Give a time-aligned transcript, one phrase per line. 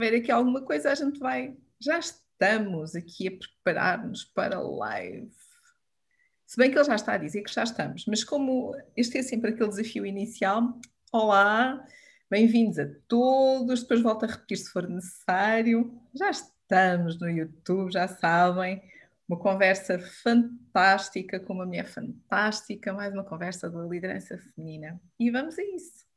[0.00, 1.56] ver aqui alguma coisa, a gente vai.
[1.80, 5.34] Já estamos aqui a preparar-nos para live.
[6.46, 9.22] Se bem que ele já está a dizer que já estamos, mas como este é
[9.22, 10.80] sempre aquele desafio inicial,
[11.12, 11.84] olá,
[12.30, 16.00] bem-vindos a todos, depois volto a repetir se for necessário.
[16.14, 18.80] Já estamos no YouTube, já sabem,
[19.28, 25.00] uma conversa fantástica com uma mulher fantástica, mais uma conversa da liderança feminina.
[25.18, 26.07] E vamos a isso.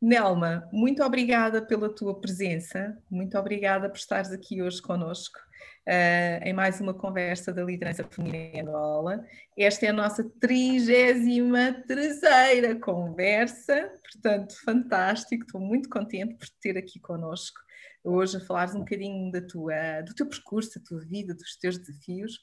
[0.00, 5.38] Nelma, muito obrigada pela tua presença, muito obrigada por estares aqui hoje conosco
[5.86, 9.22] uh, em mais uma conversa da liderança feminina em Angola.
[9.58, 16.98] Esta é a nossa 33 conversa, portanto, fantástico, estou muito contente por te ter aqui
[16.98, 17.60] conosco
[18.04, 21.78] hoje a falares um bocadinho da tua, do teu percurso, da tua vida, dos teus
[21.78, 22.38] desafios.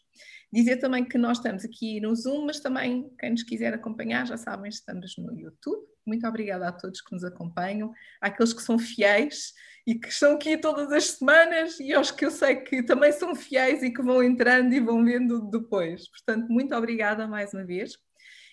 [0.51, 4.37] Dizer também que nós estamos aqui no Zoom, mas também quem nos quiser acompanhar, já
[4.37, 9.53] sabem, estamos no YouTube muito obrigada a todos que nos acompanham, àqueles que são fiéis
[9.85, 13.35] e que estão aqui todas as semanas e aos que eu sei que também são
[13.35, 16.09] fiéis e que vão entrando e vão vendo depois.
[16.09, 17.97] Portanto, muito obrigada mais uma vez.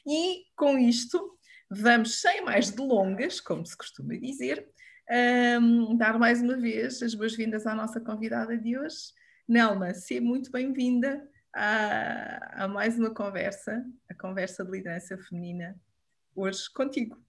[0.07, 1.39] E com isto,
[1.71, 4.69] vamos sem mais delongas, como se costuma dizer,
[5.11, 9.13] um, dar mais uma vez as boas-vindas à nossa convidada de hoje.
[9.47, 11.23] Nelma, seja muito bem-vinda
[11.55, 15.77] a, a mais uma conversa, a conversa de liderança feminina,
[16.35, 17.23] hoje contigo.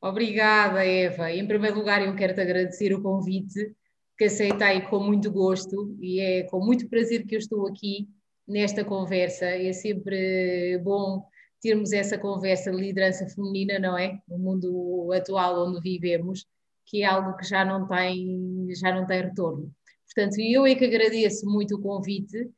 [0.00, 1.32] Obrigada, Eva.
[1.32, 3.74] Em primeiro lugar, eu quero te agradecer o convite
[4.16, 8.08] que aceitei com muito gosto e é com muito prazer que eu estou aqui
[8.46, 9.46] nesta conversa.
[9.46, 11.24] É sempre bom
[11.60, 14.20] termos essa conversa de liderança feminina, não é?
[14.28, 16.46] No mundo atual onde vivemos,
[16.86, 19.72] que é algo que já não tem, já não tem retorno.
[20.06, 22.50] Portanto, eu é que agradeço muito o convite.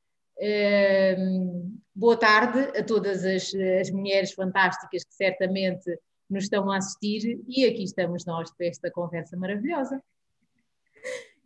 [1.18, 5.98] Um, boa tarde a todas as, as mulheres fantásticas que certamente
[6.30, 10.00] nos estão a assistir e aqui estamos nós para esta conversa maravilhosa.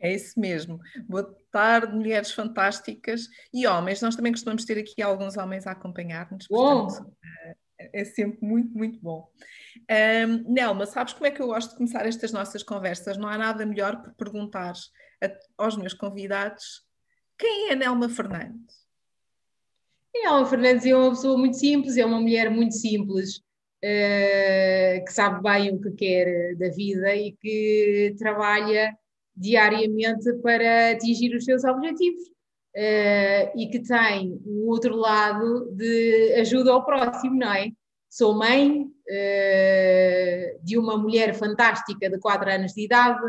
[0.04, 0.78] É isso mesmo.
[1.08, 4.02] Boa tarde, mulheres fantásticas e homens.
[4.02, 6.46] Nós também costumamos ter aqui alguns homens a acompanhar-nos.
[6.46, 7.10] Portanto,
[7.80, 9.26] é, é sempre muito, muito bom.
[9.90, 13.16] Um, Nelma, sabes como é que eu gosto de começar estas nossas conversas?
[13.16, 14.74] Não há nada melhor por perguntar
[15.22, 16.84] a, aos meus convidados
[17.38, 18.84] quem é Nelma Fernandes?
[20.14, 25.42] Nelma Fernandes é uma pessoa muito simples, é uma mulher muito simples uh, que sabe
[25.42, 28.94] bem o que quer da vida e que trabalha
[29.36, 32.34] diariamente para atingir os seus objetivos.
[32.76, 37.68] Uh, e que tem um outro lado de ajuda ao próximo, não é?
[38.10, 43.20] Sou mãe uh, de uma mulher fantástica de 4 anos de idade,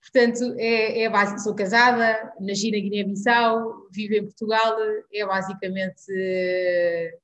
[0.00, 1.40] portanto, é, é básico.
[1.40, 4.76] Sou casada, nasci na Guiné-Bissau, vivo em Portugal,
[5.12, 7.18] é basicamente uh,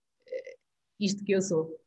[0.99, 1.79] isto que eu sou.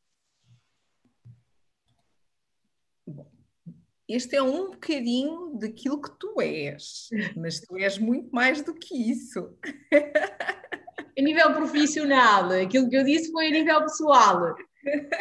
[4.14, 8.96] Este é um bocadinho daquilo que tu és, mas tu és muito mais do que
[8.96, 9.56] isso.
[11.18, 14.56] A nível profissional, aquilo que eu disse foi a nível pessoal.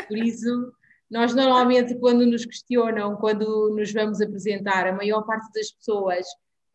[0.07, 0.73] Por isso,
[1.11, 6.25] nós normalmente, quando nos questionam, quando nos vamos apresentar, a maior parte das pessoas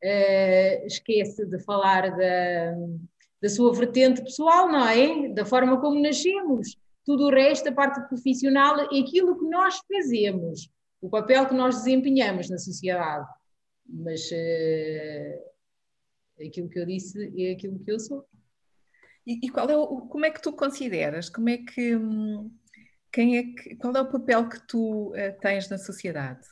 [0.04, 2.76] uh, esquece de falar da,
[3.42, 5.30] da sua vertente pessoal, não é?
[5.30, 6.78] Da forma como nascemos.
[7.06, 10.70] Tudo o resto, a parte profissional, é aquilo que nós fazemos
[11.06, 13.28] o papel que nós desempenhamos na sociedade.
[13.88, 18.26] Mas uh, aquilo que eu disse é aquilo que eu sou.
[19.26, 21.30] E, e, qual é o, como é que tu consideras?
[21.30, 21.92] Como é que
[23.12, 26.48] quem é que, qual é o papel que tu uh, tens na sociedade?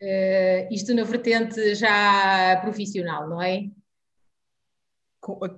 [0.00, 3.70] Uh, isto na vertente já profissional, não é?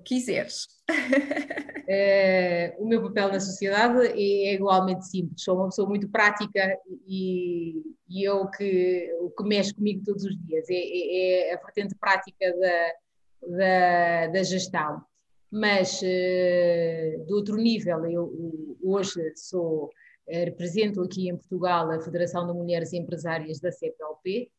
[0.05, 0.67] Quiseres.
[0.89, 5.43] Uh, o meu papel na sociedade é, é, igualmente simples.
[5.43, 10.37] Sou uma pessoa muito prática e, e eu que, o que mexe comigo todos os
[10.47, 12.93] dias é, é, é a vertente prática da,
[13.57, 15.03] da, da gestão.
[15.51, 19.91] Mas uh, do outro nível, eu hoje sou,
[20.27, 24.51] eh, represento aqui em Portugal a Federação de Mulheres Empresárias da CPLP,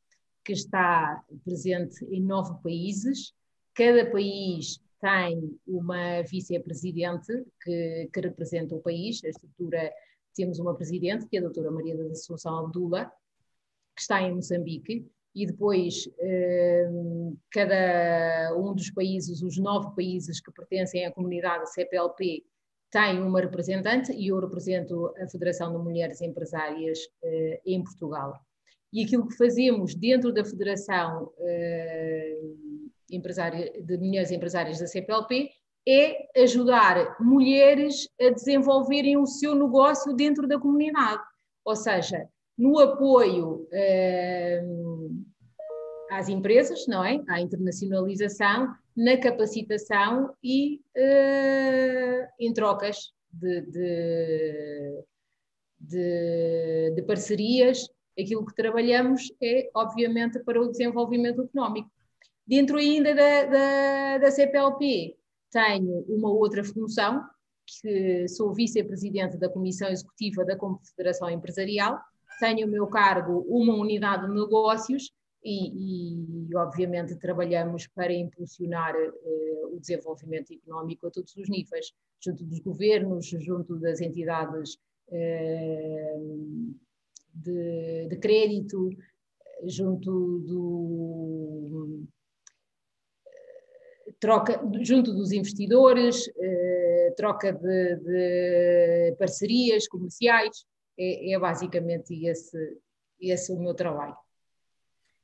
[0.43, 3.33] que está presente em nove países.
[3.73, 7.31] Cada país tem uma vice-presidente
[7.61, 9.93] que, que, representa o país, a estrutura,
[10.33, 13.05] temos uma presidente, que é a doutora Maria da Assunção Abdula,
[13.95, 16.09] que está em Moçambique, e depois
[16.89, 22.43] um, cada um dos países, os nove países que pertencem à comunidade CPLP,
[22.89, 28.39] tem uma representante e eu represento a Federação de Mulheres Empresárias uh, em Portugal.
[28.91, 32.84] E aquilo que fazemos dentro da Federação uh,
[33.19, 35.49] de mulheres empresárias da CPLP
[35.87, 41.21] é ajudar mulheres a desenvolverem o seu negócio dentro da comunidade.
[41.63, 42.27] Ou seja,
[42.57, 45.25] no apoio, uh,
[46.09, 47.21] às empresas, não é?
[47.27, 55.03] À internacionalização, na capacitação e uh, em trocas de, de,
[55.79, 57.89] de, de, parcerias.
[58.17, 61.91] Aquilo que trabalhamos é, obviamente, para o desenvolvimento económico.
[62.47, 65.17] Dentro ainda da, da, da CPLP,
[65.51, 67.23] tenho uma outra função,
[67.65, 71.99] que sou vice-presidente da Comissão Executiva da Confederação Empresarial,
[72.39, 75.11] tenho o meu cargo uma unidade de negócios
[75.45, 82.43] e, e obviamente, trabalhamos para impulsionar uh, o desenvolvimento económico a todos os níveis, junto
[82.43, 84.73] dos governos, junto das entidades
[85.09, 86.75] uh,
[87.31, 88.89] de, de, crédito,
[89.65, 92.07] junto do
[94.19, 100.65] troca junto dos investidores, eh, troca de, de, parcerias comerciais,
[100.97, 102.77] é, é basicamente esse,
[103.19, 104.15] esse o meu trabalho.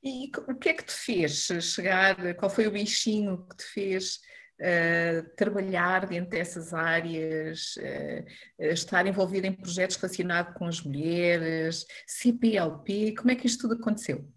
[0.04, 2.36] E o que é que te fez chegar?
[2.36, 4.20] Qual foi o bichinho que te fez
[4.60, 8.26] uh, trabalhar dentro dessas áreas, uh,
[8.60, 13.14] estar envolvida em projetos relacionados com as mulheres, CPLP?
[13.16, 14.28] Como é que isto tudo aconteceu?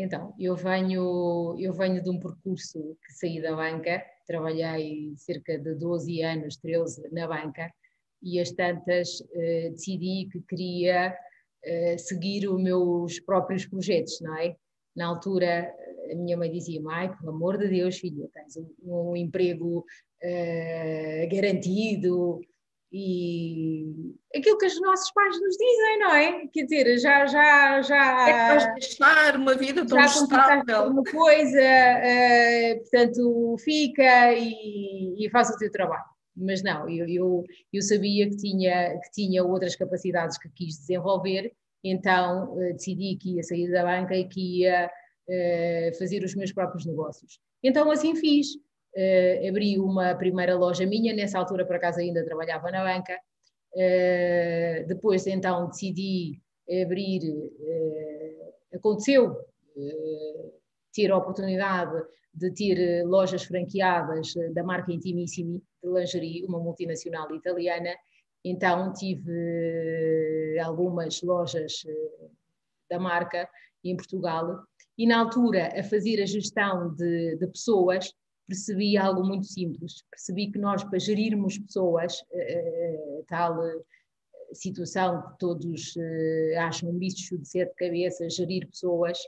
[0.00, 5.74] Então, eu venho, eu venho de um percurso que saí da banca, trabalhei cerca de
[5.74, 7.70] 12 anos, 13 na banca,
[8.22, 11.16] e as tantas uh, decidi que queria
[11.98, 14.56] seguir os meus próprios projetos, não é?
[14.96, 15.70] Na altura,
[16.10, 21.28] a minha mãe dizia: Mãe, pelo amor de Deus, filha, tens um, um emprego uh,
[21.30, 22.40] garantido
[22.92, 26.46] e aquilo que os nossos pais nos dizem, não é?
[26.48, 27.26] Quer dizer, já.
[27.26, 30.88] já, já é que vais deixar uma vida tão estável.
[30.88, 36.10] uma coisa, uh, portanto, fica e, e faz o teu trabalho
[36.42, 41.52] mas não, eu, eu, eu, sabia que tinha, que tinha outras capacidades que quis desenvolver
[41.82, 46.52] então uh, decidi que ia sair da banca e que ia uh, fazer os meus
[46.52, 47.40] próprios negócios.
[47.62, 48.48] Então assim fiz.
[48.96, 53.18] Uh, abri uma primeira loja minha, nessa altura por acaso ainda trabalhava na banca.
[54.88, 56.40] depois então decidi
[56.82, 57.22] abrir,
[58.74, 59.36] aconteceu
[60.92, 62.02] ter a oportunidade
[62.34, 67.94] de ter lojas franqueadas da marca Intimissimi de lingerie, uma multinacional italiana,
[68.44, 71.84] então tive algumas lojas
[72.90, 73.48] da marca
[73.84, 74.64] em Portugal
[74.98, 78.12] e na altura a fazer a gestão de, de pessoas
[78.50, 83.56] percebi algo muito simples, percebi que nós para gerirmos pessoas, eh, tal
[84.52, 85.94] situação que todos
[86.58, 89.18] acham um bicho de sete cabeças, gerir pessoas,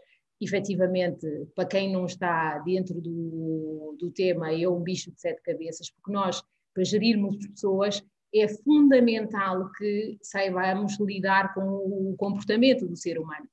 [0.41, 5.91] efetivamente, para quem não está dentro do, do tema, é um bicho de sete cabeças,
[5.91, 6.43] porque nós,
[6.75, 8.03] para gerirmos pessoas,
[8.35, 13.47] é fundamental que saibamos lidar com o comportamento do ser humano.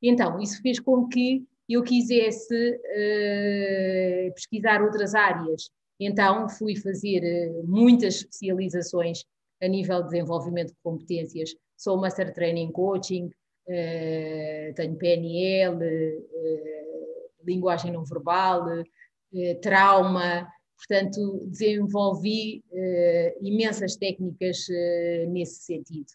[0.00, 5.70] Então, isso fez com que eu quisesse uh, pesquisar outras áreas.
[5.98, 9.24] Então, fui fazer uh, muitas especializações
[9.60, 11.54] a nível de desenvolvimento de competências.
[11.76, 15.78] Sou Master Training Coaching, uh, tenho PNL,
[17.44, 18.64] linguagem não verbal,
[19.60, 20.48] trauma,
[20.78, 22.62] Portanto, desenvolvi
[23.40, 24.58] imensas técnicas
[25.28, 26.08] nesse sentido.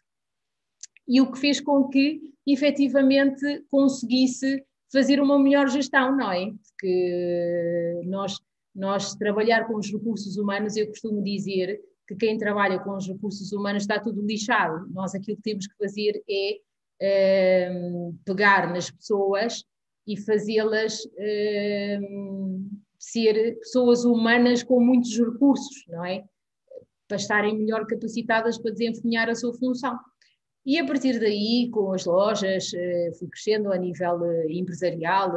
[1.08, 6.52] E o que fez com que, efetivamente, conseguisse fazer uma melhor gestão, não é?
[6.52, 8.40] Porque nós,
[8.76, 13.52] nós trabalhar com os recursos humanos, eu costumo dizer que quem trabalha com os recursos
[13.52, 14.88] humanos está tudo lixado.
[14.92, 16.60] Nós aquilo que temos que fazer é
[17.90, 19.64] uh, pegar nas pessoas
[20.08, 21.00] e fazê-las
[23.02, 26.24] ser pessoas humanas com muitos recursos, não é?
[27.08, 29.98] Para estarem melhor capacitadas para desempenhar a sua função.
[30.66, 35.32] E a partir daí, com as lojas, eh, fui crescendo a nível eh, empresarial,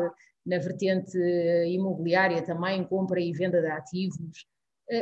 [0.44, 4.46] na vertente eh, imobiliária também, compra e venda de ativos.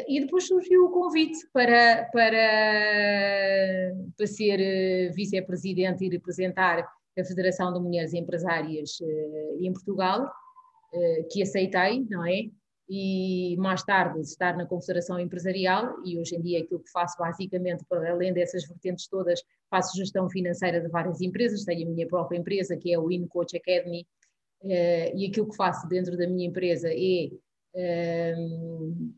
[0.06, 6.88] E depois surgiu o convite para, para, para ser vice-presidente e representar
[7.18, 8.98] a Federação de Mulheres Empresárias
[9.60, 10.30] em Portugal
[11.32, 12.44] que aceitei, não é?
[12.88, 17.84] E mais tarde estar na Confederação Empresarial e hoje em dia aquilo que faço basicamente,
[17.88, 22.36] para além dessas vertentes todas, faço gestão financeira de várias empresas, tenho a minha própria
[22.36, 24.06] empresa que é o InCoach Academy
[24.64, 27.30] eh, e aquilo que faço dentro da minha empresa é
[27.74, 29.12] ehm,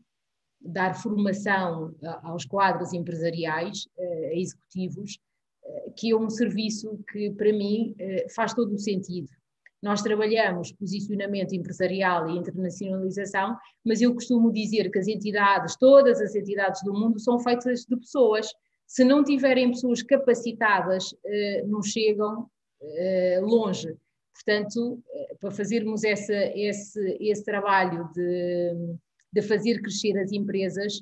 [0.65, 1.93] dar formação
[2.23, 5.19] aos quadros empresariais, uh, executivos,
[5.63, 7.95] uh, que é um serviço que para mim
[8.33, 9.29] faz todo o sentido.
[9.85, 16.33] Nós trabalhamos posicionamento empresarial e internacionalização, mas eu costumo dizer que as entidades, todas as
[16.33, 18.51] entidades do mundo, são feitas de pessoas.
[18.87, 22.49] Se não tiverem pessoas capacitadas, eh, não chegam
[22.81, 23.95] eh, longe.
[24.33, 28.97] Portanto, eh, para fazermos essa, esse, esse trabalho de,
[29.31, 30.99] de fazer crescer as empresas,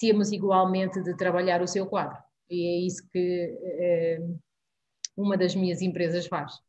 [0.00, 2.18] temos igualmente de trabalhar o seu quadro.
[2.50, 4.18] E é isso que
[5.16, 6.66] uma das minhas empresas faz.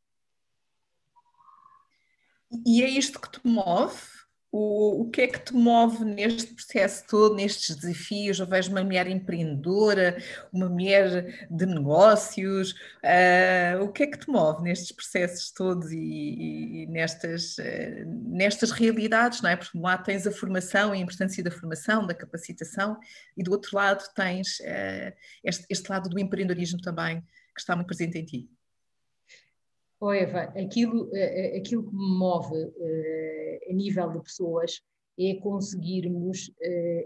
[2.66, 4.18] E é isto que te move?
[4.50, 8.40] O, o que é que te move neste processo todo, nestes desafios?
[8.40, 10.18] Eu vejo uma mulher empreendedora,
[10.54, 12.72] uma mulher de negócios.
[13.04, 18.72] Uh, o que é que te move nestes processos todos e, e, nestas, uh, nestas
[18.72, 19.58] realidades, não é?
[19.58, 22.98] Porque lá tens a formação a importância da formação, da capacitação,
[23.36, 25.14] e do outro lado tens uh,
[25.44, 27.22] este, este lado do empreendedorismo também,
[27.54, 28.57] que está muito presente em ti.
[30.00, 34.80] Oh Eva, aquilo, eh, eh, aquilo que me move uh, a nível de pessoas
[35.20, 36.52] é conseguirmos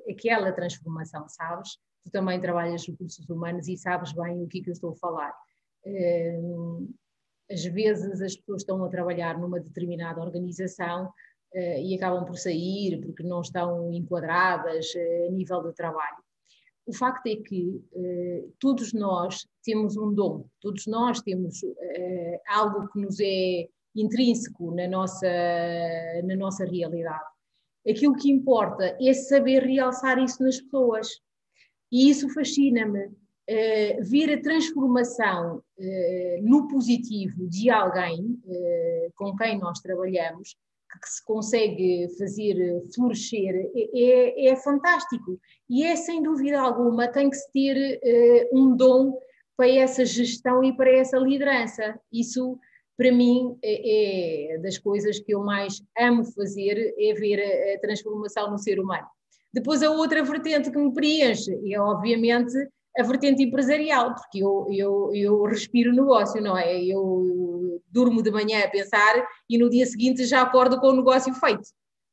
[0.10, 1.78] aquela transformação, sabes?
[2.04, 4.96] Tu também trabalhas recursos humanos e sabes bem o que, é que eu estou a
[4.96, 5.34] falar.
[7.50, 11.10] Às vezes as pessoas estão a trabalhar numa determinada organização
[11.56, 14.88] e acabam por sair porque não estão enquadradas
[15.28, 16.22] a nível de trabalho
[16.92, 22.90] o facto é que eh, todos nós temos um dom, todos nós temos eh, algo
[22.90, 25.28] que nos é intrínseco na nossa,
[26.26, 27.24] na nossa realidade.
[27.90, 31.08] Aquilo que importa é saber realçar isso nas pessoas.
[31.90, 33.10] E isso fascina-me.
[33.48, 35.64] Eh, ver a transformação
[36.44, 38.40] no positivo de alguém
[39.16, 40.56] com quem nós trabalhamos
[41.00, 45.40] que se consegue fazer florescer é, é, é, fantástico.
[45.70, 49.18] E é, sem dúvida alguma, tem que se ter uh, um dom
[49.56, 52.00] para essa gestão e para essa liderança.
[52.12, 52.58] Isso,
[52.98, 57.80] para mim, é, é das coisas que eu mais amo fazer, é ver a, a
[57.80, 59.08] transformação no ser humano.
[59.54, 62.54] Depois, a outra vertente que me preenche é, obviamente,
[62.98, 66.84] a vertente empresarial, porque eu, eu, eu respiro negócio, não é?
[66.84, 67.51] Eu
[67.92, 71.68] durmo de manhã a pensar e no dia seguinte já acordo com o negócio feito.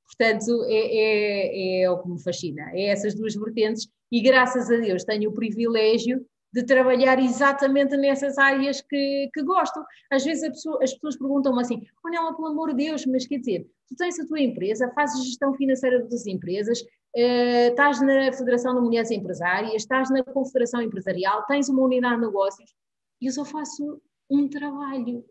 [0.06, 4.76] Portanto, é, é, é o que me fascina, é essas duas vertentes e graças a
[4.76, 9.80] Deus tenho o privilégio de trabalhar exatamente nessas áreas que, que gosto.
[10.10, 13.66] Às vezes pessoa, as pessoas perguntam-me assim, Manela, pelo amor de Deus, mas quer dizer,
[13.86, 18.80] tu tens a tua empresa, fazes gestão financeira das empresas, uh, estás na Federação de
[18.80, 22.74] Mulheres Empresárias, estás na Confederação Empresarial, tens uma unidade de negócios,
[23.20, 25.24] e eu só faço um trabalho.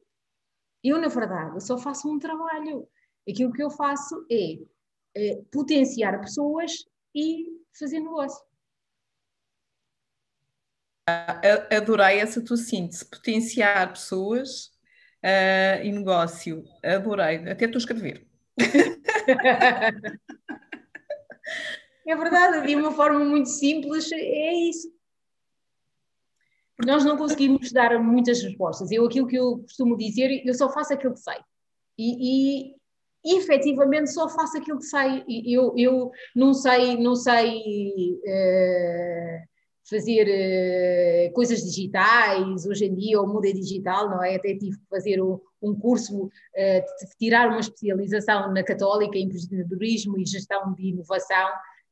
[0.87, 2.87] Eu, na verdade, só faço um trabalho.
[3.29, 4.57] Aquilo que eu faço é,
[5.15, 7.45] é potenciar pessoas e
[7.77, 8.41] fazer negócio.
[11.75, 14.67] Adorei essa tua síntese, potenciar pessoas
[15.23, 16.63] uh, e negócio.
[16.83, 18.25] Adorei, até estou a escrever.
[22.07, 24.96] é verdade, de uma forma muito simples, é isso.
[26.77, 28.91] Porque nós não conseguimos dar muitas respostas.
[28.91, 31.39] Eu, aquilo que eu costumo dizer, eu só faço aquilo que sei.
[31.97, 32.67] E,
[33.25, 35.23] e efetivamente só faço aquilo que sei.
[35.27, 37.57] Eu, eu não sei, não sei.
[38.23, 39.47] Uh,
[39.89, 44.35] fazer uh, coisas digitais, hoje em dia o mundo é digital, não é?
[44.35, 46.29] Até tive que fazer um, um curso, uh,
[47.17, 51.49] tirar uma especialização na Católica em empreendedorismo e gestão de inovação,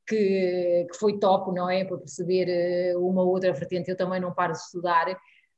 [0.07, 1.83] que, que foi top, não é?
[1.83, 5.05] Para perceber uh, uma outra vertente, eu também não paro de estudar,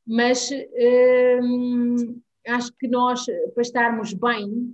[0.06, 0.50] mas
[2.48, 4.74] acho que nós, para estarmos bem,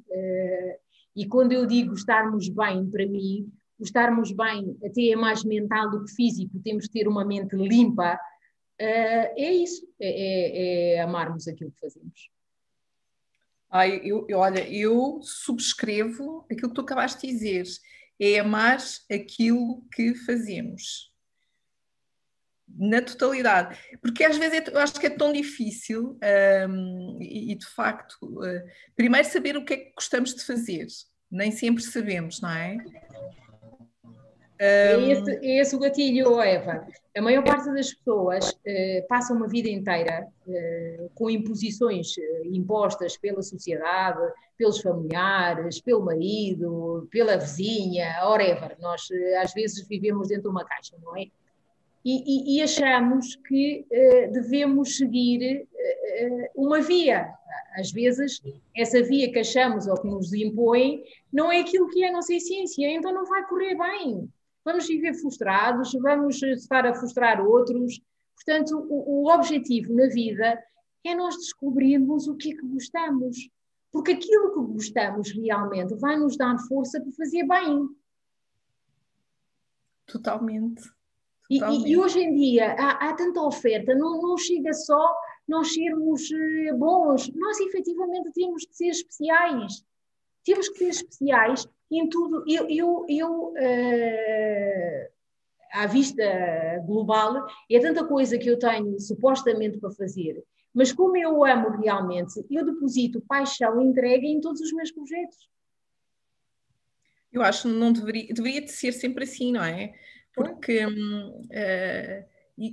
[1.15, 5.89] e quando eu digo estarmos bem, para mim, o estarmos bem até é mais mental
[5.89, 8.19] do que físico, temos de ter uma mente limpa, uh,
[8.79, 12.29] é isso, é, é, é, amarmos aquilo que fazemos.
[13.69, 17.63] Ai, eu, eu, olha, eu subscrevo aquilo que tu acabaste de dizer,
[18.19, 18.77] é amar
[19.11, 21.11] aquilo que fazemos.
[22.75, 26.17] Na totalidade, porque às vezes é, eu acho que é tão difícil
[26.67, 28.63] um, e, e, de facto, uh,
[28.95, 30.87] primeiro saber o que é que gostamos de fazer,
[31.29, 32.77] nem sempre sabemos, não é?
[34.65, 36.87] É, esse, é esse o gatilho, Eva.
[37.17, 43.17] A maior parte das pessoas uh, passa uma vida inteira uh, com imposições uh, impostas
[43.17, 44.21] pela sociedade,
[44.57, 48.77] pelos familiares, pelo marido, pela vizinha, whatever.
[48.79, 49.05] Nós
[49.41, 51.25] às vezes vivemos dentro de uma caixa, não é?
[52.05, 53.85] E, e, e achamos que
[54.33, 55.65] devemos seguir
[56.53, 57.33] uma via.
[57.77, 58.41] Às vezes,
[58.75, 61.01] essa via que achamos ou que nos impõem
[61.31, 64.29] não é aquilo que é a nossa essência, então não vai correr bem
[64.65, 67.99] vamos viver frustrados, vamos estar a frustrar outros.
[68.35, 70.61] Portanto, o, o objetivo na vida
[71.05, 73.37] é nós descobrirmos o que é que gostamos.
[73.91, 77.87] Porque aquilo que gostamos realmente vai nos dar força para fazer bem.
[80.05, 80.81] Totalmente.
[81.49, 81.59] E,
[81.91, 85.15] e, hoje em dia há, há tanta oferta, não, não chega só
[85.47, 87.31] nós sermos eh, bons.
[87.35, 89.85] Nós efetivamente temos de ser especiais.
[90.45, 92.43] Temos que ser especiais em tudo.
[92.47, 95.13] Eu, eu, eu uh,
[95.73, 96.23] à vista
[96.85, 102.45] global, é tanta coisa que eu tenho supostamente para fazer, mas como eu amo realmente,
[102.49, 105.49] eu deposito paixão e entrega em todos os meus projetos.
[107.31, 109.93] Eu acho que não deveria, deveria de ser sempre assim, não é?
[110.35, 112.25] Porque uh,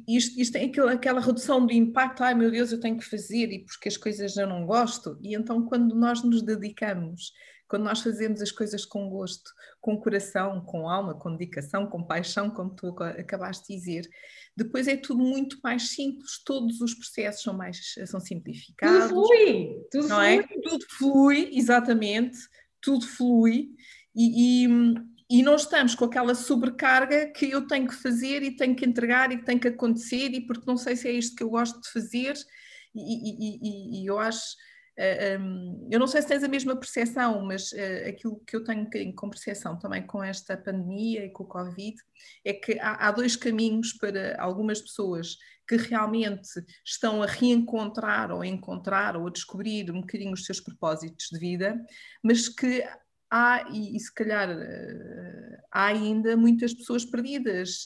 [0.07, 3.51] isto, isto tem aquela, aquela redução do impacto, ai meu Deus, eu tenho que fazer
[3.51, 5.19] e porque as coisas eu não gosto.
[5.23, 7.33] E então, quando nós nos dedicamos,
[7.71, 9.49] quando nós fazemos as coisas com gosto,
[9.81, 14.11] com coração, com alma, com dedicação, com paixão, como tu acabaste de dizer,
[14.57, 19.11] depois é tudo muito mais simples, todos os processos são mais são simplificados.
[19.11, 20.43] Tudo flui, tudo não é?
[20.43, 20.59] flui.
[20.59, 20.69] É?
[20.69, 22.39] Tudo flui, exatamente,
[22.81, 23.69] tudo flui.
[24.17, 24.69] E, e,
[25.31, 29.31] e não estamos com aquela sobrecarga que eu tenho que fazer e tenho que entregar
[29.31, 31.81] e que tem que acontecer e porque não sei se é isto que eu gosto
[31.81, 32.35] de fazer
[32.93, 34.57] e, e, e eu acho
[35.91, 38.85] eu não sei se tens a mesma percepção mas uh, aquilo que eu tenho um
[38.85, 41.97] bocadinho com percepção também com esta pandemia e com o Covid
[42.45, 46.49] é que há, há dois caminhos para algumas pessoas que realmente
[46.85, 51.39] estão a reencontrar ou a encontrar ou a descobrir um bocadinho os seus propósitos de
[51.39, 51.81] vida,
[52.25, 52.85] mas que
[53.31, 57.85] há, e, e se calhar uh, há ainda muitas pessoas perdidas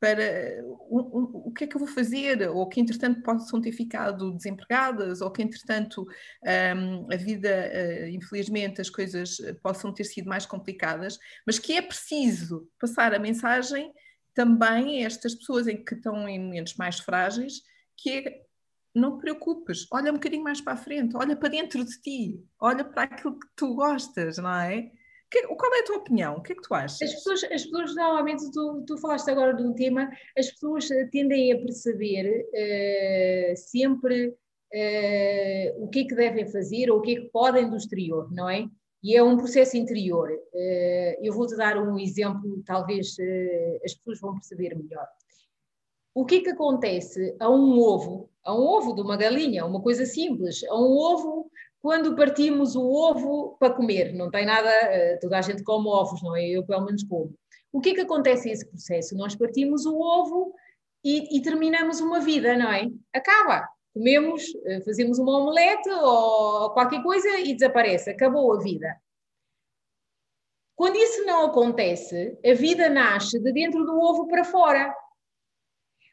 [0.00, 3.72] para o, o, o, que é que eu vou fazer, ou que entretanto possam ter
[3.72, 10.28] ficado desempregadas, ou que entretanto um, a vida, uh, infelizmente, as coisas possam ter sido
[10.28, 13.92] mais complicadas, mas que é preciso passar a mensagem
[14.34, 17.60] também a estas pessoas em que estão em momentos mais frágeis,
[17.96, 18.48] que é
[18.94, 22.44] não te preocupes, olha um bocadinho mais para a frente, olha para dentro de ti,
[22.58, 24.90] olha para aquilo que tu gostas, não é?
[25.30, 26.36] Que, qual é a tua opinião?
[26.36, 27.02] O que é que tu achas?
[27.02, 31.52] As pessoas, as pessoas normalmente, tu, tu falaste agora de um tema, as pessoas tendem
[31.52, 37.20] a perceber uh, sempre uh, o que é que devem fazer ou o que é
[37.20, 38.66] que podem do exterior, não é?
[39.02, 40.28] E é um processo interior.
[41.22, 43.14] Eu vou-te dar um exemplo, talvez
[43.84, 45.06] as pessoas vão perceber melhor.
[46.12, 49.80] O que é que acontece a um ovo, a um ovo de uma galinha, uma
[49.80, 51.48] coisa simples, a um ovo
[51.80, 56.22] quando partimos o ovo para comer, não tem nada, eh, toda a gente come ovos,
[56.22, 56.46] não é?
[56.48, 57.34] Eu pelo menos como.
[57.72, 59.16] O que é que acontece nesse processo?
[59.16, 60.54] Nós partimos o ovo
[61.04, 62.88] e, e terminamos uma vida, não é?
[63.12, 63.68] Acaba.
[63.94, 68.96] Comemos, eh, fazemos uma omelete ou qualquer coisa e desaparece, acabou a vida.
[70.76, 74.94] Quando isso não acontece, a vida nasce de dentro do ovo para fora.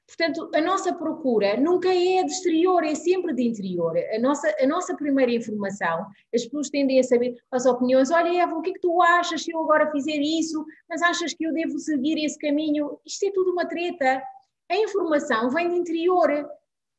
[0.08, 3.98] Portanto, a nossa procura nunca é de exterior, é sempre de interior.
[3.98, 8.12] A nossa, a nossa primeira informação, as pessoas tendem a saber as opiniões.
[8.12, 10.64] Olha, Eva, o que é que tu achas se eu agora fizer isso?
[10.88, 13.00] Mas achas que eu devo seguir esse caminho?
[13.06, 14.22] Isto é tudo uma treta.
[14.70, 16.48] A informação vem de interior.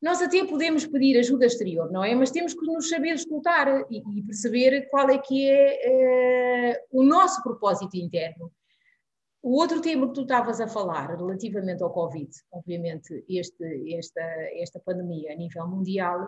[0.01, 2.13] Nós até podemos pedir ajuda exterior, não é?
[2.13, 7.03] Mas temos que nos saber escutar e, e perceber qual é que é uh, o
[7.03, 8.51] nosso propósito interno.
[9.49, 14.21] O outro tema que tu estavas a falar, relativamente ao Covid, obviamente, este, esta,
[14.61, 16.27] esta pandemia a nível mundial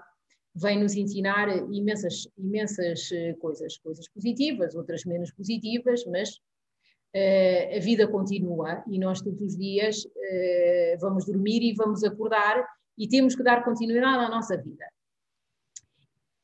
[0.56, 7.80] vem nos ensinar imensas, imensas eh, coisas, coisas positivas, outras menos positivas, mas uh, a
[7.82, 12.66] vida continua e nós todos os dias uh, vamos dormir e vamos acordar
[12.98, 14.86] e temos que dar continuidade à nossa vida.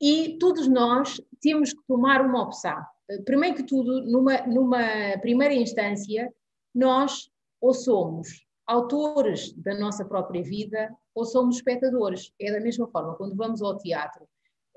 [0.01, 2.83] E todos nós temos que tomar uma opção.
[3.23, 6.29] Primeiro que tudo, numa, numa primeira instância,
[6.75, 12.33] nós ou somos autores da nossa própria vida ou somos espectadores.
[12.39, 14.27] É da mesma forma, quando vamos ao teatro,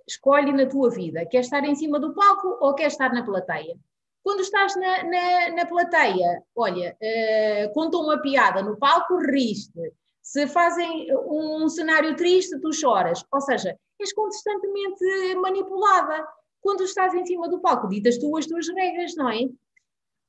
[0.06, 3.76] escolhe na tua vida, quer estar em cima do palco ou quer estar na plateia.
[4.22, 9.92] Quando estás na, na, na plateia, olha, uh, contam uma piada no palco, riste.
[10.22, 13.24] Se fazem um cenário triste, tu choras.
[13.32, 16.26] Ou seja, és constantemente manipulada.
[16.60, 19.48] Quando estás em cima do palco, ditas tu as tuas regras, não é?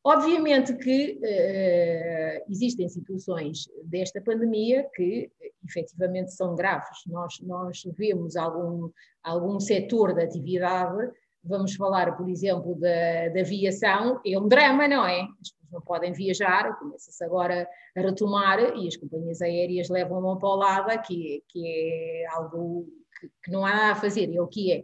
[0.03, 5.29] Obviamente que uh, existem situações desta pandemia que
[5.65, 6.99] efetivamente são graves.
[7.05, 8.89] Nós, nós vemos algum,
[9.21, 11.11] algum setor da atividade,
[11.43, 15.21] vamos falar, por exemplo, da, da aviação, é um drama, não é?
[15.21, 20.39] As pessoas não podem viajar, começa-se agora a retomar e as companhias aéreas levam uma
[20.39, 22.87] paulada que, que é algo
[23.19, 24.83] que, que não há a fazer, é o que é.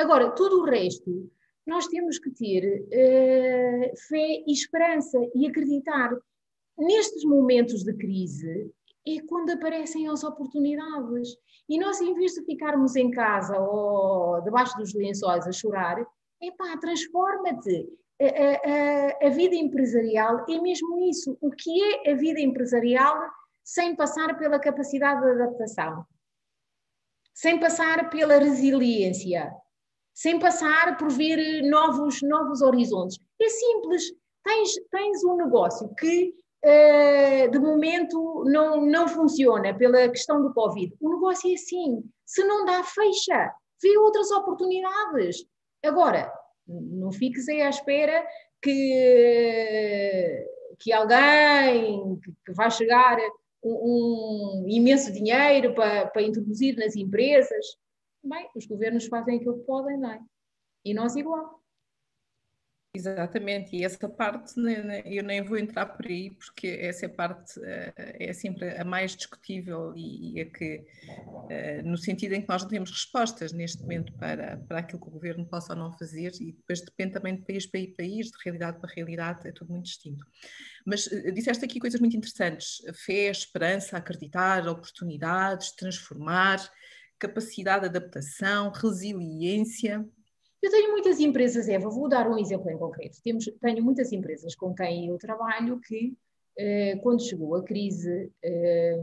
[0.00, 1.30] Agora, tudo o resto
[1.66, 6.10] nós temos que ter uh, fé e esperança e acreditar.
[6.76, 8.70] Nestes momentos de crise
[9.06, 11.36] é quando aparecem as oportunidades.
[11.68, 16.04] E nós, em vez de ficarmos em casa ou debaixo dos lençóis a chorar,
[16.40, 17.88] epá, transforma-te.
[18.20, 21.36] A, a, a, vida empresarial é mesmo isso.
[21.40, 23.16] O que é a vida empresarial
[23.64, 26.06] sem passar pela capacidade de adaptação?
[27.34, 29.52] sem passar pela resiliência,
[30.14, 33.18] sem passar por ver novos, novos horizontes.
[33.40, 34.12] É simples.
[34.44, 40.94] Tens, tens um negócio que uh, de momento não, não funciona pela questão do Covid.
[41.00, 42.04] O negócio é assim.
[42.24, 43.52] Se não dá, fecha.
[43.82, 45.44] Vê outras oportunidades.
[45.84, 46.32] Agora,
[46.66, 48.26] não fiques aí à espera
[48.62, 50.46] que,
[50.80, 53.18] que alguém que, que vai chegar
[53.62, 57.66] um, um, imenso dinheiro para, para introduzir nas empresas.
[58.24, 60.20] Bem, os governos fazem aquilo que podem, não é?
[60.84, 61.62] E nós igual.
[62.96, 64.54] Exatamente, e essa parte
[65.04, 69.92] eu nem vou entrar por aí, porque essa parte eh, é sempre a mais discutível
[69.96, 70.84] e é que,
[71.50, 75.08] eh, no sentido em que nós não temos respostas neste momento para, para aquilo que
[75.08, 78.38] o governo possa ou não fazer, e depois depende também de país para país, de
[78.44, 80.24] realidade para realidade, é tudo muito distinto.
[80.86, 86.60] Mas eh, disseste aqui coisas muito interessantes: fé, esperança, acreditar, oportunidades, transformar,
[87.18, 90.06] capacidade de adaptação, resiliência.
[90.62, 93.20] Eu tenho muitas empresas, Eva, vou dar um exemplo em concreto.
[93.22, 96.16] Temos, tenho muitas empresas com quem eu trabalho que,
[96.58, 99.02] eh, quando chegou a crise, eh,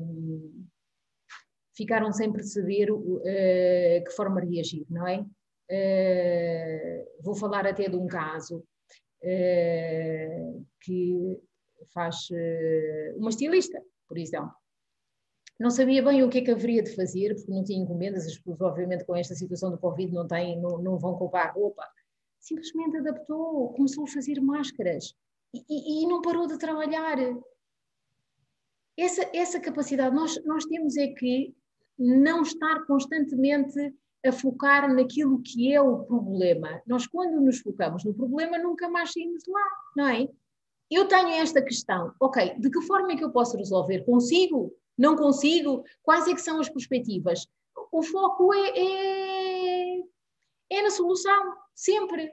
[1.75, 2.89] ficaram sem perceber
[3.25, 5.25] eh, que forma reagir, não é?
[5.69, 8.63] Eh, vou falar até de um caso
[9.23, 11.37] eh, que
[11.93, 12.27] faz
[13.17, 14.60] uma estilista, por exemplo
[15.61, 18.35] não sabia bem o que é que haveria de fazer, porque não tinha encomendas, as
[18.35, 21.87] pessoas, obviamente, com esta situação do Covid, não, têm, não, não vão comprar roupa.
[22.39, 25.15] Simplesmente adaptou, começou a fazer máscaras
[25.53, 27.17] e, e, e não parou de trabalhar.
[28.97, 31.55] Essa, essa capacidade, nós, nós temos é que
[31.97, 33.93] não estar constantemente
[34.25, 36.81] a focar naquilo que é o problema.
[36.87, 40.27] Nós, quando nos focamos no problema, nunca mais saímos de lá, não é?
[40.89, 44.03] Eu tenho esta questão, ok, de que forma é que eu posso resolver?
[44.03, 44.73] Consigo?
[44.97, 45.83] Não consigo?
[46.03, 47.47] Quais é que são as perspectivas?
[47.91, 50.03] O foco é, é,
[50.69, 52.31] é na solução, sempre.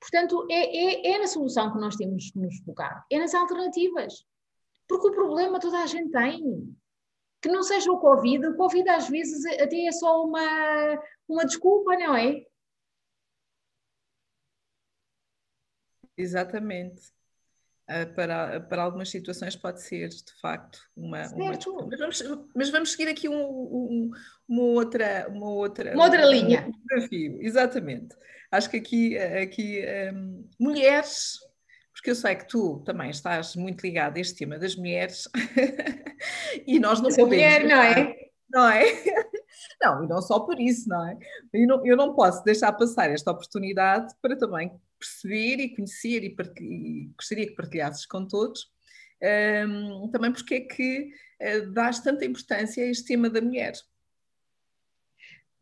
[0.00, 4.24] Portanto, é, é, é na solução que nós temos que nos focar, é nas alternativas.
[4.88, 6.76] Porque o problema toda a gente tem.
[7.40, 11.96] Que não seja o Covid, o Covid às vezes até é só uma, uma desculpa,
[11.96, 12.42] não é?
[16.16, 17.15] Exatamente.
[17.88, 22.90] Uh, para, para algumas situações pode ser de facto uma, uma mas, vamos, mas vamos
[22.90, 24.10] seguir aqui um, um,
[24.48, 26.66] uma outra uma outra uma outra linha.
[26.66, 27.38] um desafio.
[27.40, 28.16] Exatamente.
[28.50, 31.38] Acho que aqui aqui um, mulheres
[31.96, 35.28] porque eu sei que tu também estás muito ligada a este tema das mulheres
[36.66, 38.16] e nós não podemos mulher, não é?
[38.50, 38.84] Não é?
[39.80, 41.18] Não, e não só por isso, não é?
[41.52, 46.36] Eu não, eu não posso deixar passar esta oportunidade para também perceber e conhecer e,
[46.60, 48.74] e gostaria que partilhasses com todos
[49.22, 51.10] um, também porque é que
[51.40, 53.74] uh, dás tanta importância a este tema da mulher.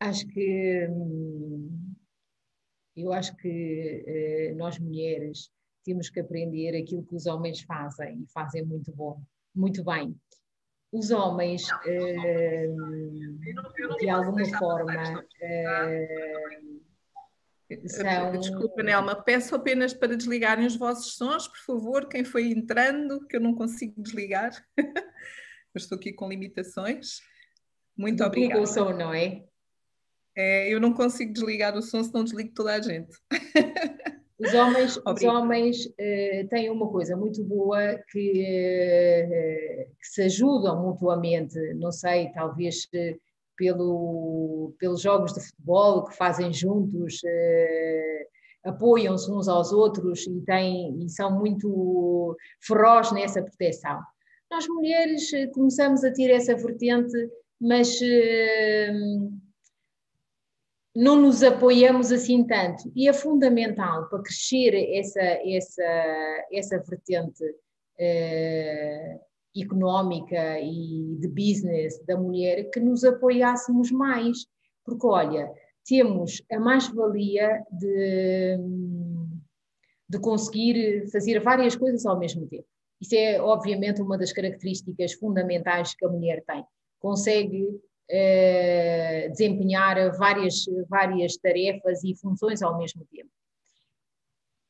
[0.01, 1.95] Acho que hum,
[2.97, 5.51] eu acho que uh, nós mulheres
[5.85, 9.23] temos que aprender aquilo que os homens fazem e fazem muito bom,
[9.55, 10.17] muito bem.
[10.95, 11.77] Os homens, uh,
[13.99, 15.27] de alguma forma,
[17.89, 18.39] são...
[18.39, 23.37] Desculpa, Nelma, peço apenas para desligarem os vossos sons, por favor, quem foi entrando, que
[23.37, 24.53] eu não consigo desligar.
[24.79, 24.95] eu
[25.75, 27.19] estou aqui com limitações.
[27.97, 28.61] Muito obrigada.
[28.61, 29.45] o som, não é?
[30.37, 30.73] é?
[30.73, 33.19] Eu não consigo desligar o som, senão desligo toda a gente.
[34.45, 38.43] Os homens, os homens uh, têm uma coisa muito boa que,
[39.25, 43.19] uh, que, se ajudam mutuamente, não sei, talvez uh,
[43.57, 47.21] pelo, pelos jogos de futebol que fazem juntos,
[48.65, 54.01] apoiam-se uns aos outros e, têm, e são muito ferozes nessa proteção.
[54.51, 57.17] Nós mulheres começamos a ter essa vertente,
[57.61, 58.01] mas
[60.95, 62.91] não nos apoiamos assim tanto.
[62.95, 67.45] E é fundamental para crescer essa, essa, essa vertente
[67.99, 69.19] eh,
[69.57, 74.47] económica e de business da mulher que nos apoiássemos mais,
[74.85, 75.51] porque olha,
[75.87, 78.57] temos a mais-valia de,
[80.09, 82.67] de conseguir fazer várias coisas ao mesmo tempo.
[83.01, 86.65] Isso é, obviamente, uma das características fundamentais que a mulher tem.
[86.99, 87.69] Consegue
[88.11, 93.31] eh, desempenhar várias, várias tarefas e funções ao mesmo tempo.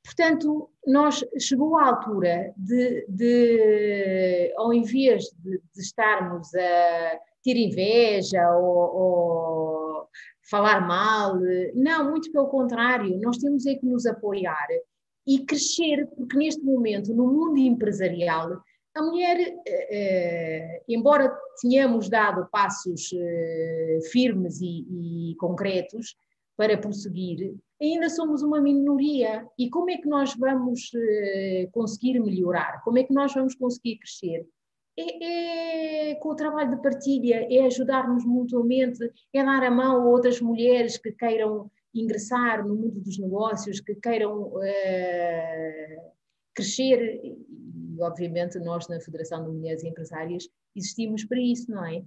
[0.05, 8.51] Portanto, nós chegou a altura de, de ao invés de, de, estarmos a ter inveja
[8.57, 10.09] ou, ou,
[10.49, 11.39] falar mal,
[11.75, 14.69] não, muito pelo contrário, nós temos é que nos apoiar
[15.27, 18.63] e crescer, porque neste momento, no mundo empresarial,
[18.95, 26.17] a mulher, eh, eh, embora tenhamos dado passos eh, firmes e, e, concretos
[26.57, 29.45] para prosseguir, ainda somos uma minoria.
[29.59, 30.93] E como é que nós vamos
[31.73, 32.81] conseguir melhorar?
[32.85, 34.47] Como é que nós vamos conseguir crescer?
[34.97, 40.07] É, é, com o trabalho de partilha, é ajudar-nos mutuamente, é dar a mão a
[40.07, 44.53] outras mulheres que queiram ingressar no mundo dos negócios, que queiram
[46.55, 52.05] crescer e, obviamente, nós na Federação de Mulheres Empresárias existimos para isso, não é?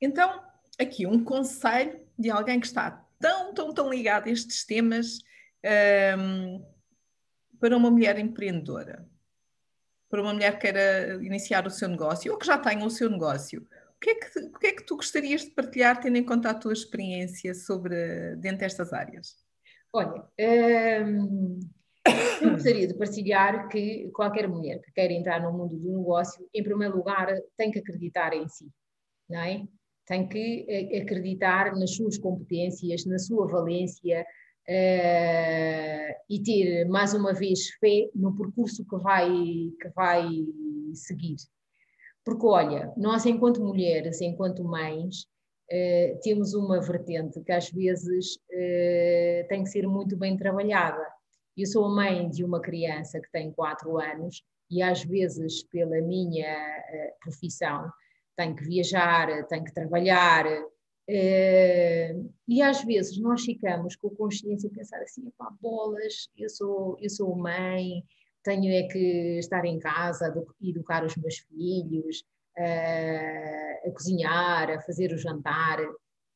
[0.00, 0.42] Então,
[0.78, 5.20] aqui um conselho de alguém que está tão, tão, tão ligado a estes temas
[6.18, 6.64] um,
[7.60, 9.08] para uma mulher empreendedora,
[10.10, 13.08] para uma mulher que queira iniciar o seu negócio ou que já tenha o seu
[13.08, 13.66] negócio.
[13.96, 16.50] O que, é que, o que é que tu gostarias de partilhar, tendo em conta
[16.50, 19.41] a tua experiência sobre dentro destas áreas?
[19.94, 20.24] Olha,
[21.06, 21.60] hum,
[22.40, 26.62] eu gostaria de partilhar que qualquer mulher que queira entrar no mundo do negócio, em
[26.62, 27.28] primeiro lugar,
[27.58, 28.70] tem que acreditar em si,
[29.28, 29.66] não é?
[30.06, 34.22] Tem que eh, acreditar nas suas competências, na sua valência
[34.68, 40.26] uh, e ter, mais uma vez, fé no percurso que vai, que vai
[40.94, 41.36] seguir.
[42.24, 45.26] Porque, olha, nós, enquanto mulheres, enquanto mães,
[45.72, 51.04] uh, temos uma vertente que às vezes uh, tem que ser muito bem trabalhada
[51.56, 56.48] eu sou mãe de uma criança que tem 4 anos e às vezes, pela minha
[56.48, 57.90] uh, profissão,
[58.36, 60.46] tenho que viajar, tenho que trabalhar.
[61.06, 66.96] E às vezes nós ficamos com a consciência de pensar assim: pá, bolas, eu sou,
[67.02, 68.02] eu sou mãe,
[68.42, 70.32] tenho é que estar em casa,
[70.62, 72.24] educar os meus filhos,
[72.58, 75.78] uh, a cozinhar, a fazer o jantar.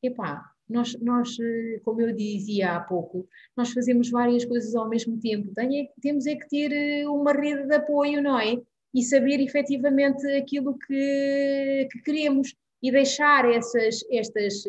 [0.01, 5.19] Epá, nós, nós, eh, como eu dizia há pouco, nós fazemos várias coisas ao mesmo
[5.19, 5.53] tempo.
[5.55, 8.57] Tem, é temos é que ter eh, uma rede de apoio, não é?
[8.93, 12.53] E saber efetivamente aquilo que, que queremos
[12.83, 14.63] e deixar essas, estas,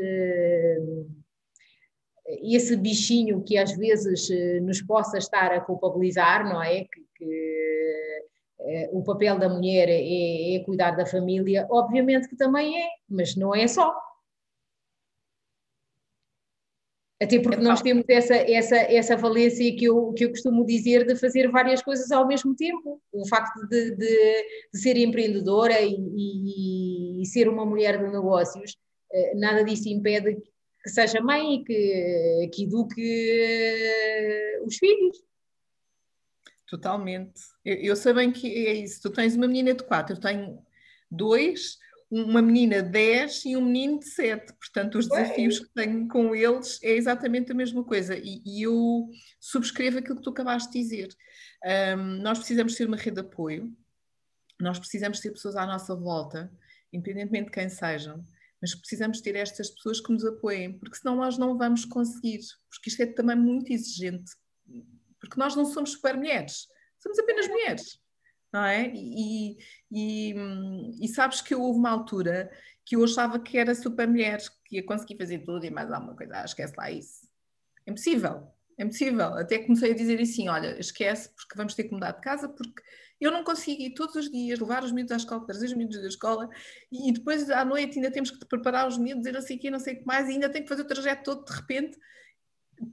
[2.43, 4.29] esse bichinho que às vezes
[4.63, 6.85] nos possa estar a culpabilizar, não é?
[6.85, 7.48] Que, que
[8.93, 13.55] o papel da mulher é, é cuidar da família, obviamente que também é, mas não
[13.55, 13.95] é só
[17.21, 21.17] Até porque nós temos essa, essa, essa valência que eu, que eu costumo dizer de
[21.17, 23.03] fazer várias coisas ao mesmo tempo.
[23.13, 28.77] O facto de, de, de ser empreendedora e, e, e, ser uma mulher de negócios,
[29.13, 30.37] eh, nada disso impede
[30.81, 35.21] que seja mãe e que, que eduque eh, os filhos.
[36.69, 37.41] Totalmente.
[37.65, 39.01] Eu, eu sei bem que é isso.
[39.03, 40.63] Tu tens uma menina de quatro, eu tenho
[41.11, 41.79] dois
[42.11, 44.55] uma menina de 10 e um menino de 7.
[44.55, 48.17] Portanto, os desafios que tenho com eles é exatamente a mesma coisa.
[48.17, 51.09] E, e eu subscrevo aquilo que tu acabaste de dizer.
[51.97, 53.77] Um, nós precisamos ter uma rede de apoio,
[54.61, 56.51] nós precisamos ter pessoas à nossa volta,
[56.93, 58.25] independentemente de quem sejam,
[58.61, 62.91] mas precisamos ter estas pessoas que nos apoiem, porque senão nós não vamos conseguir, porque
[62.91, 64.33] isto é também muito exigente,
[65.29, 66.67] porque nós não somos super mulheres,
[66.99, 68.01] somos apenas mulheres
[68.53, 68.91] não é?
[68.95, 69.59] E,
[69.91, 70.35] e,
[71.01, 72.51] e, sabes que houve uma altura
[72.85, 76.17] que eu achava que era super mulher, que ia conseguir fazer tudo e mais alguma
[76.17, 76.39] coisa.
[76.39, 77.29] Ah, esquece lá isso.
[77.87, 79.35] É impossível, é impossível.
[79.35, 82.83] Até comecei a dizer assim: olha, esquece, porque vamos ter que mudar de casa, porque
[83.21, 86.01] eu não consigo ir todos os dias levar os miúdos à escola, trazer os miúdos
[86.01, 86.49] da escola
[86.91, 89.95] e depois à noite ainda temos que preparar os miúdos, dizer assim que não sei
[89.95, 91.99] o que mais, e ainda tenho que fazer o trajeto todo de repente.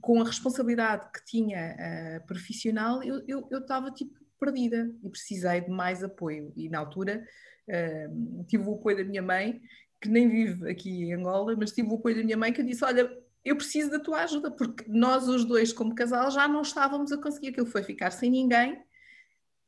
[0.00, 6.02] Com a responsabilidade que tinha uh, profissional, eu estava tipo perdida e precisei de mais
[6.02, 6.52] apoio.
[6.56, 7.24] E na altura
[7.68, 9.60] uh, tive o apoio da minha mãe,
[10.00, 12.84] que nem vive aqui em Angola, mas tive o apoio da minha mãe que disse:
[12.84, 13.10] Olha,
[13.44, 17.18] eu preciso da tua ajuda, porque nós os dois, como casal, já não estávamos a
[17.20, 17.48] conseguir.
[17.48, 18.84] Aquilo foi ficar sem ninguém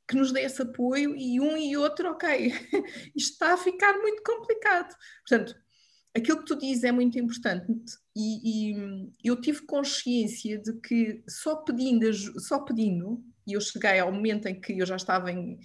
[0.09, 2.49] que nos dê esse apoio e um e outro, ok,
[3.15, 4.97] isto está a ficar muito complicado.
[5.29, 5.55] Portanto,
[6.17, 7.67] aquilo que tu dizes é muito importante
[8.19, 14.13] e, e eu tive consciência de que só pedindo, só pedindo e eu cheguei ao
[14.13, 15.59] momento em que eu já estava em,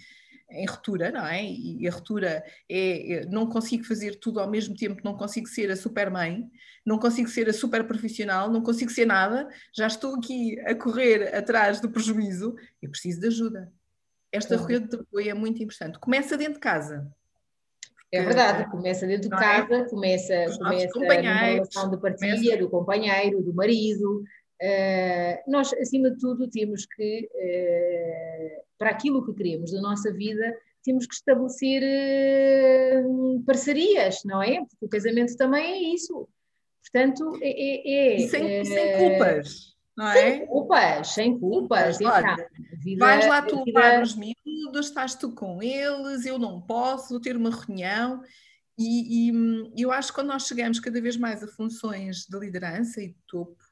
[0.51, 1.43] em ruptura, não é?
[1.43, 5.71] E a ruptura é, é, não consigo fazer tudo ao mesmo tempo, não consigo ser
[5.71, 6.47] a super mãe,
[6.85, 11.35] não consigo ser a super profissional, não consigo ser nada, já estou aqui a correr
[11.35, 13.73] atrás do prejuízo, eu preciso de ajuda.
[14.31, 14.65] Esta uhum.
[14.65, 15.99] rede de apoio é muito importante.
[15.99, 17.11] Começa dentro de casa.
[18.13, 19.39] É verdade, começa dentro de é?
[19.39, 19.89] casa, é?
[19.89, 22.57] começa, começa numa relação de partilha começa...
[22.57, 24.23] do companheiro, do marido,
[24.63, 30.55] Uh, nós, acima de tudo, temos que, uh, para aquilo que queremos da nossa vida,
[30.81, 31.83] temos que estabelecer
[33.05, 34.61] uh, parcerias, não é?
[34.61, 36.29] Porque o casamento também é isso.
[36.81, 37.49] Portanto, é.
[37.49, 39.72] é, é e sem, sem, culpas.
[39.95, 40.13] Não é?
[40.13, 42.01] Sem culpas, sem culpas.
[42.01, 43.79] Olha, vida, vais lá tu vida...
[43.79, 48.21] levar os miúdos, estás tu com eles, eu não posso, vou ter uma reunião.
[48.77, 53.01] E, e, eu acho que quando nós chegamos cada vez mais a funções de liderança
[53.01, 53.63] e de topo,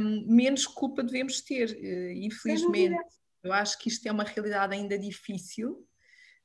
[0.00, 2.98] um, menos culpa devemos ter, uh, infelizmente.
[3.42, 5.86] Eu acho que isto é uma realidade ainda difícil,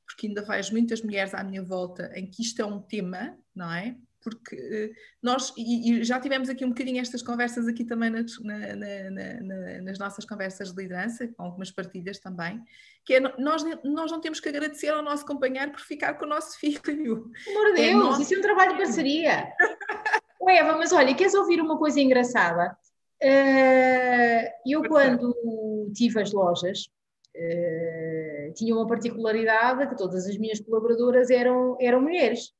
[0.06, 3.70] porque ainda vejo muitas mulheres à minha volta em que isto é um tema, não
[3.70, 3.96] é?
[4.26, 8.36] Porque uh, nós, e, e, já tivemos aqui um bocadinho estas conversas aqui também nas,
[8.40, 12.60] na, na, na, nas nossas conversas de liderança, com algumas partilhas também,
[13.04, 16.28] que é nós, nós não temos que agradecer ao nosso companheiro por ficar com o
[16.28, 17.30] nosso filho.
[17.48, 18.22] Amor de é Deus, nosso...
[18.22, 19.52] isso é um trabalho de parceria.
[20.48, 22.76] Eva, mas olha, queres ouvir uma coisa engraçada?
[23.22, 25.34] Uh, eu, quando
[25.94, 26.88] tive as lojas,
[27.36, 32.52] uh, tinha uma particularidade que todas as minhas colaboradoras eram, eram mulheres.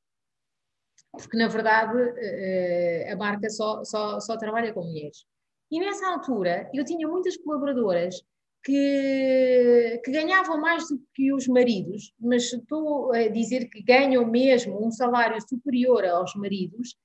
[1.12, 5.24] Porque, na verdade, uh, a marca só, só, só trabalha com mulheres.
[5.70, 8.22] E nessa altura, eu tinha muitas colaboradoras
[8.62, 14.84] que, que, ganhavam mais do que os maridos, mas estou a dizer que ganham mesmo
[14.84, 16.96] um salário superior aos maridos,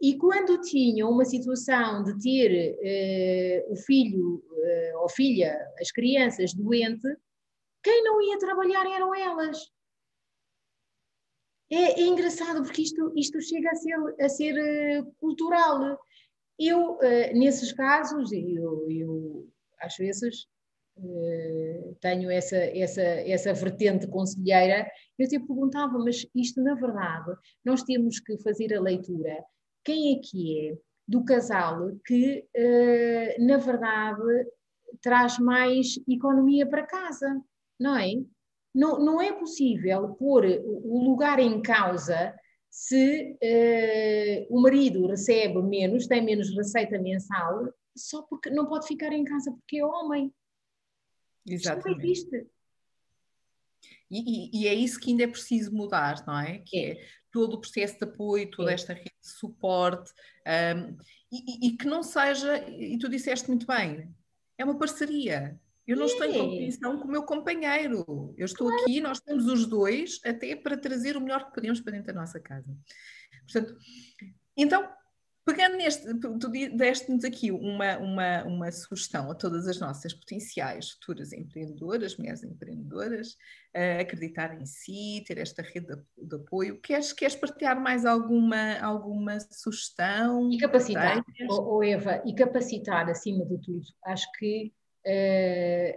[0.00, 6.54] e quando tinham uma situação de ter uh, o filho uh, ou filha, as crianças
[6.54, 7.08] doente,
[7.82, 9.58] quem não ia trabalhar eram elas.
[11.70, 15.98] É, é engraçado porque isto, isto chega a ser, a ser uh, cultural.
[16.58, 16.98] Eu,
[17.34, 19.48] nesses casos, eu, eu
[19.80, 20.48] às vezes
[22.00, 27.32] tenho essa, essa, essa vertente conselheira, eu te perguntava, mas isto na verdade,
[27.64, 29.44] nós temos que fazer a leitura
[29.88, 34.46] quem é que é do casal que, uh, na verdade,
[35.00, 37.40] traz mais economia para casa,
[37.80, 38.12] não é?
[38.74, 42.34] Não, não é possível pôr o lugar em causa
[42.70, 49.12] se uh, o marido recebe menos, tem menos receita mensal, só porque não pode ficar
[49.12, 50.32] em casa porque é homem.
[51.46, 52.12] Exatamente.
[52.12, 52.50] Isto não existe.
[54.10, 56.58] E, e, e, é isso que ainda é preciso mudar, não é?
[56.58, 60.12] Que é, todo o processo de apoio, toda esta rede de suporte,
[60.46, 60.96] um,
[61.30, 64.08] e, e, que não seja, e tu disseste muito bem,
[64.56, 65.60] é uma parceria.
[65.88, 68.34] Eu não estou em competição com o meu companheiro.
[68.36, 71.92] Eu estou aqui, nós temos os dois, até para trazer o melhor que podemos para
[71.92, 72.76] dentro da nossa casa.
[73.46, 73.74] Portanto,
[74.54, 74.86] então,
[75.48, 81.32] Pegando neste, tu deste-nos aqui uma, uma, uma sugestão a todas as nossas potenciais futuras
[81.32, 83.34] empreendedoras, mulheres empreendedoras,
[83.98, 86.78] acreditar em si, ter esta rede de, de, apoio.
[86.82, 90.52] Queres, queres partilhar mais alguma, alguma sugestão?
[90.52, 93.86] E capacitar, oh, oh Eva, e capacitar acima de tudo.
[94.04, 94.70] Acho que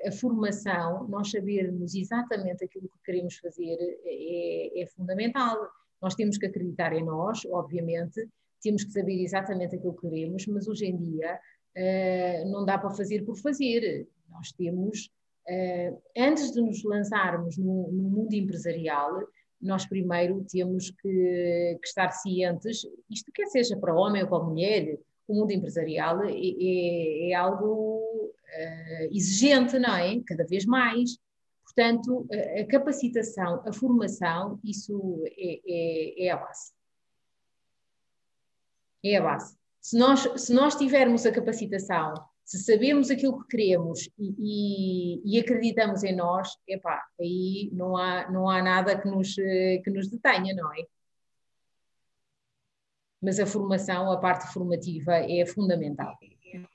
[0.07, 5.57] a formação, nós sabermos exatamente aquilo que queremos fazer é, é fundamental.
[6.01, 8.27] Nós temos que acreditar em nós, obviamente,
[8.61, 11.39] temos que saber exatamente aquilo que queremos, mas hoje em dia
[11.75, 14.07] uh, não dá para fazer por fazer.
[14.29, 15.11] Nós temos,
[15.47, 19.19] uh, antes de nos lançarmos no, no, mundo empresarial,
[19.59, 24.97] nós primeiro temos que, que, estar cientes, isto quer seja para homem ou para mulher,
[25.27, 28.00] o mundo empresarial é, é, é algo
[29.11, 30.19] exigente, não é?
[30.25, 31.17] Cada vez mais.
[31.63, 36.71] Portanto, a, a capacitação, a formação, isso é, é, é a base
[39.03, 39.57] é a base.
[39.79, 42.13] Se nós, se nós tivermos a capacitação,
[42.45, 44.35] se sabemos aquilo que queremos e,
[45.25, 49.89] e, e acreditamos em nós, epá, aí não há, não há nada que nos, que
[49.89, 50.85] nos detenha, não é?
[53.21, 56.17] Mas a formação, a parte formativa é fundamental.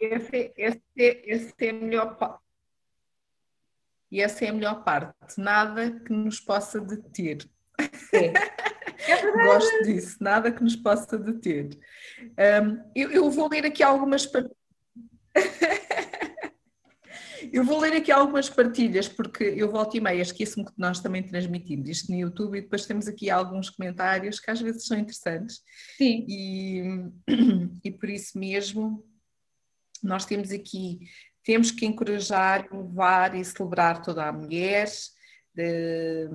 [0.01, 2.45] Esse, esse, esse é a melhor parte.
[4.11, 5.39] E essa é a melhor parte.
[5.39, 7.39] Nada que nos possa deter.
[8.13, 8.33] É.
[9.09, 11.71] É Gosto disso, nada que nos possa deter.
[12.21, 14.27] Um, eu, eu, vou ler aqui algumas
[17.53, 21.23] Eu vou ler aqui algumas partilhas, porque eu volto e meia, esqueço-me que nós também
[21.23, 25.61] transmitimos isto no YouTube e depois temos aqui alguns comentários que às vezes são interessantes.
[25.97, 26.27] Sim.
[26.29, 26.83] E,
[27.85, 29.05] e por isso mesmo,
[30.03, 31.01] nós temos aqui,
[31.43, 34.89] temos que encorajar, levar e celebrar toda a mulher.
[35.55, 36.29] De,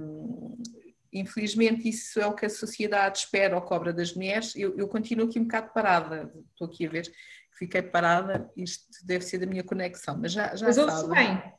[1.14, 4.56] Infelizmente, isso é o que a sociedade espera ou cobra das mulheres.
[4.56, 9.06] Eu, eu continuo aqui um bocado parada, estou aqui a ver que fiquei parada, isto
[9.06, 11.14] deve ser da minha conexão, mas já, já mas sabe.
[11.14, 11.54] bem.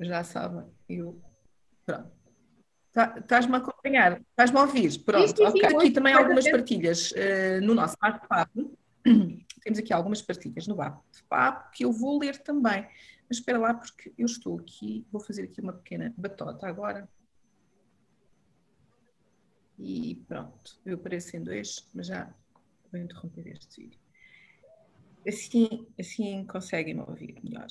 [0.00, 1.18] Já sabe, eu.
[1.86, 2.12] Pronto.
[2.92, 4.98] Tá, estás-me a acompanhar, estás-me a ouvir.
[5.00, 5.64] Pronto, sim, sim, okay.
[5.64, 8.76] Aqui também algumas partilhas uh, no nosso bate-papo.
[9.64, 12.86] Temos aqui algumas partilhas no bate-papo que eu vou ler também.
[13.28, 17.08] Mas espera lá, porque eu estou aqui, vou fazer aqui uma pequena batota agora.
[19.78, 22.32] E pronto, eu apareço em dois, mas já
[22.92, 23.98] vou interromper este vídeo.
[25.26, 27.66] Assim, assim conseguem-me ouvir melhor.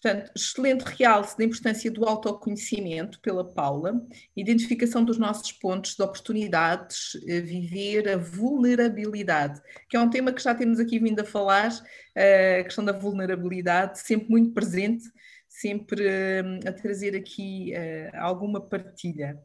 [0.00, 7.16] Portanto, excelente realce da importância do autoconhecimento pela Paula, identificação dos nossos pontos de oportunidades,
[7.26, 11.70] eh, viver a vulnerabilidade, que é um tema que já temos aqui vindo a falar,
[12.14, 15.04] eh, a questão da vulnerabilidade, sempre muito presente,
[15.48, 17.72] sempre eh, a trazer aqui
[18.14, 19.38] alguma partilha.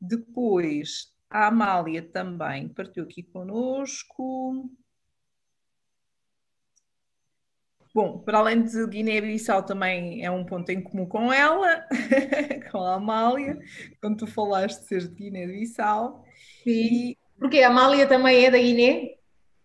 [0.00, 4.68] Depois, a Amália também partiu aqui conosco.
[7.94, 11.86] Bom, para além de Guiné-Bissau, também é um ponto em comum com ela,
[12.72, 13.58] com a Amália,
[14.00, 16.24] quando tu falaste de ser de Guiné-Bissau.
[16.64, 16.70] Sim.
[16.70, 17.18] E...
[17.38, 19.16] Porque a Amália também é da Guiné?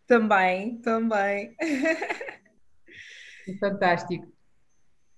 [0.06, 1.56] Também, também.
[3.62, 4.28] Fantástico.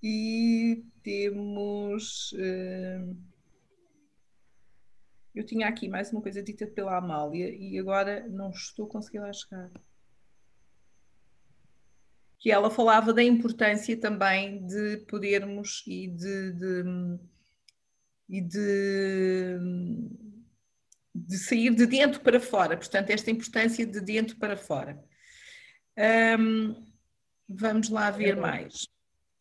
[0.04, 2.32] E temos.
[2.34, 3.18] Uh...
[5.34, 9.34] Eu tinha aqui mais uma coisa dita pela Amália e agora não estou conseguindo lá
[9.34, 9.72] chegar
[12.40, 17.20] que ela falava da importância também de podermos e de, de
[18.30, 19.58] e de,
[21.14, 25.04] de, sair de dentro para fora, portanto, esta importância de dentro para fora.
[26.40, 26.86] Um,
[27.48, 28.88] vamos lá ver mais.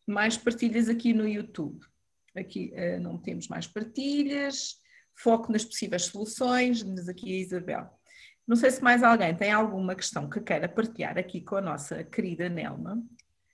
[0.07, 1.85] Mais partilhas aqui no YouTube.
[2.35, 4.81] Aqui uh, não temos mais partilhas.
[5.13, 7.98] Foco nas possíveis soluções, diz aqui a Isabel.
[8.49, 12.03] Não sei se mais alguém tem alguma questão que queira partilhar aqui com a nossa
[12.03, 12.99] querida Nelma,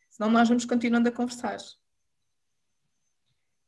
[0.09, 1.57] senão nós vamos continuando a conversar.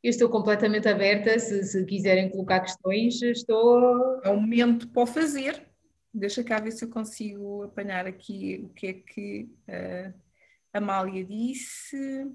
[0.01, 4.21] Eu estou completamente aberta, se, se quiserem colocar questões, estou.
[4.23, 5.67] É o momento para o fazer.
[6.13, 12.25] Deixa cá ver se eu consigo apanhar aqui o que é que a Amália disse.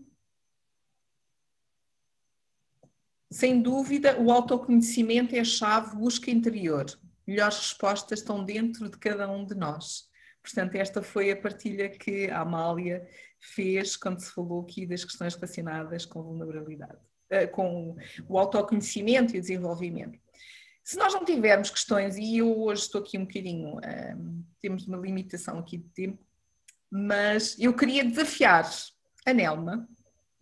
[3.30, 6.84] Sem dúvida, o autoconhecimento é a chave busca interior
[7.26, 10.10] melhores respostas estão dentro de cada um de nós.
[10.42, 13.06] Portanto, esta foi a partilha que a Amália
[13.38, 16.98] fez quando se falou aqui das questões relacionadas com vulnerabilidade,
[17.30, 17.96] eh, com
[18.28, 20.18] o autoconhecimento e o desenvolvimento.
[20.84, 24.98] Se nós não tivermos questões, e eu hoje estou aqui um bocadinho, um, temos uma
[24.98, 26.18] limitação aqui de tempo,
[26.90, 28.68] mas eu queria desafiar
[29.24, 29.88] a Nelma,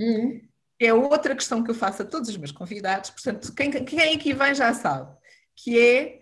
[0.00, 0.40] uhum.
[0.78, 4.32] é outra questão que eu faço a todos os meus convidados, portanto, quem, quem aqui
[4.32, 5.14] vem já sabe,
[5.54, 6.19] que é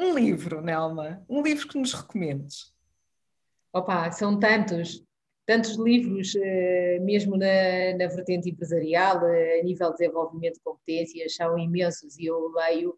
[0.00, 2.72] um livro, Nelma, um livro que nos recomendes.
[3.72, 5.04] Opa, são tantos,
[5.46, 7.46] tantos livros, eh, mesmo na,
[7.98, 12.96] na vertente empresarial, eh, a nível de desenvolvimento de competências, são imensos e eu leio,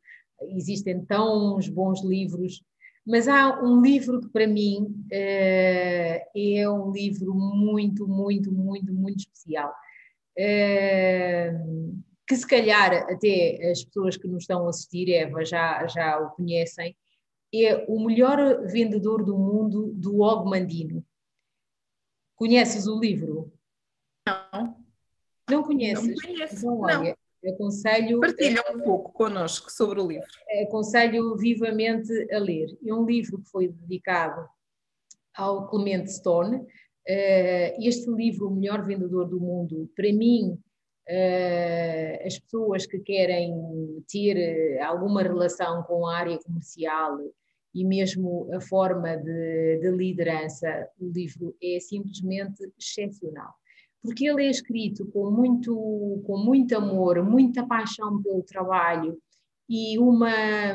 [0.56, 2.62] existem tão bons livros,
[3.04, 9.18] mas há um livro que para mim eh, é um livro muito, muito, muito, muito
[9.18, 9.74] especial
[12.26, 16.30] que se calhar até as pessoas que nos estão a assistir, Eva, já, já o
[16.30, 16.96] conhecem,
[17.54, 21.04] é o melhor vendedor do mundo do Og Mandino.
[22.36, 23.52] Conheces o livro?
[24.26, 24.76] Não.
[25.50, 26.06] Não conheces?
[26.06, 26.56] Não conheço.
[26.56, 27.52] Então, olha, não.
[27.54, 28.20] aconselho...
[28.20, 30.26] Partilha um pouco connosco sobre o livro.
[30.66, 32.66] Aconselho vivamente a ler.
[32.84, 34.48] É um livro que foi dedicado
[35.34, 36.66] ao Clement Stone.
[37.06, 40.58] Eh, este livro, O Melhor Vendedor do Mundo, para mim,
[41.08, 43.52] uh, as pessoas que querem
[44.10, 47.18] ter eh, alguma relação com a área comercial
[47.74, 53.54] e mesmo a forma de, de liderança, o livro é simplesmente excepcional
[54.02, 59.16] porque ele é escrito com muito, com muito amor, muita paixão pelo trabalho
[59.68, 60.74] e uma,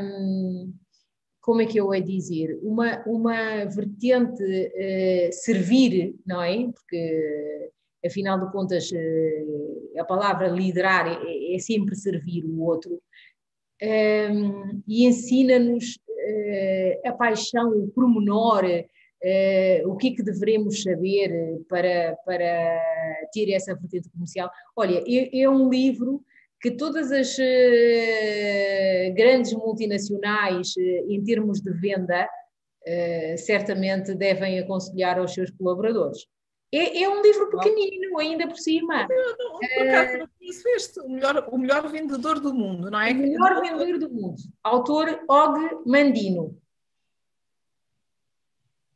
[1.42, 6.72] como é que eu ia dizer, uma, uma vertente uh, servir, não é?
[6.72, 7.72] Porque
[8.08, 9.46] afinal de contas, eh,
[10.00, 13.02] a palavra liderar é, é sempre servir o outro,
[13.82, 18.64] ehm, e ensina-nos eh, a paixão, o pormenor,
[19.24, 22.82] eh, o que é que devemos saber para, para
[23.34, 24.50] ter essa vertente comercial.
[24.76, 26.24] Olha, é, é um livro
[26.62, 27.38] que todas as
[29.16, 30.74] grandes multinacionais,
[31.08, 32.28] em termos de venda,
[33.38, 36.26] certamente devem aconselhar aos seus colaboradores.
[36.72, 39.08] É, é um livro pequenino, ainda por cima.
[39.08, 43.00] Não, não, por acaso não conheço este, o melhor, o melhor vendedor do mundo, não
[43.00, 43.12] é?
[43.12, 44.36] O melhor vendedor do mundo.
[44.64, 46.60] Autor Og Mandino.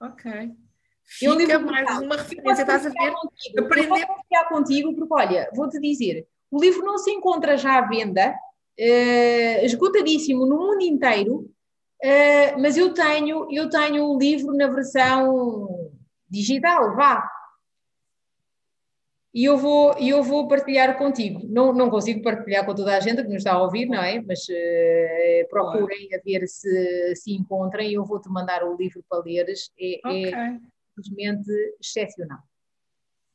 [0.01, 0.51] Ok.
[1.03, 3.13] Fica livro mais uma referência, estás a ver?
[3.13, 3.59] Contigo.
[3.59, 3.85] Aprender.
[3.85, 7.81] Eu vou confiar contigo, porque olha, vou-te dizer, o livro não se encontra já à
[7.81, 11.35] venda, uh, esgotadíssimo no mundo inteiro,
[12.03, 15.91] uh, mas eu tenho, eu tenho o livro na versão
[16.29, 17.29] digital, vá,
[19.33, 21.41] e eu vou, eu vou partilhar contigo.
[21.47, 24.21] Não, não consigo partilhar com toda a gente que nos está a ouvir, não é?
[24.21, 27.93] Mas uh, procurem a ver se se encontrem.
[27.93, 29.71] Eu vou-te mandar o livro para leres.
[29.79, 30.33] É, é okay.
[30.33, 30.59] é
[30.95, 32.39] simplesmente excepcional.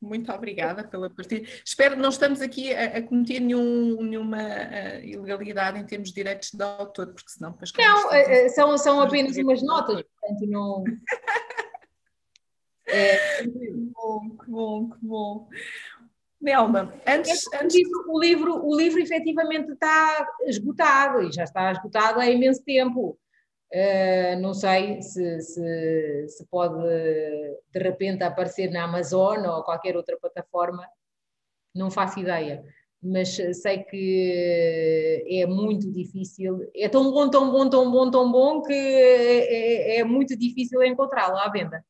[0.03, 1.49] muito obrigada pela partilha.
[1.65, 6.15] Espero que não estamos aqui a, a cometer nenhum, nenhuma uh, ilegalidade em termos de
[6.15, 7.57] direitos de autor, porque senão...
[7.79, 10.85] Não, uh, são, são apenas umas notas, portanto não...
[12.87, 13.43] é.
[13.43, 15.49] Que bom, que bom, que bom.
[16.41, 17.75] Nelma, antes, antes...
[17.75, 22.63] O, livro, o, livro, o livro efetivamente está esgotado e já está esgotado há imenso
[22.63, 23.19] tempo.
[23.73, 26.81] Uh, não sei se, se, se, pode
[27.73, 30.87] de repente aparecer na Amazon ou qualquer outra plataforma,
[31.75, 32.65] não faço ideia,
[33.03, 38.63] mas sei que é muito difícil, é tão bom, tão bom, tão bom, tão bom
[38.63, 41.85] que é, é, é muito difícil encontrá-lo à venda.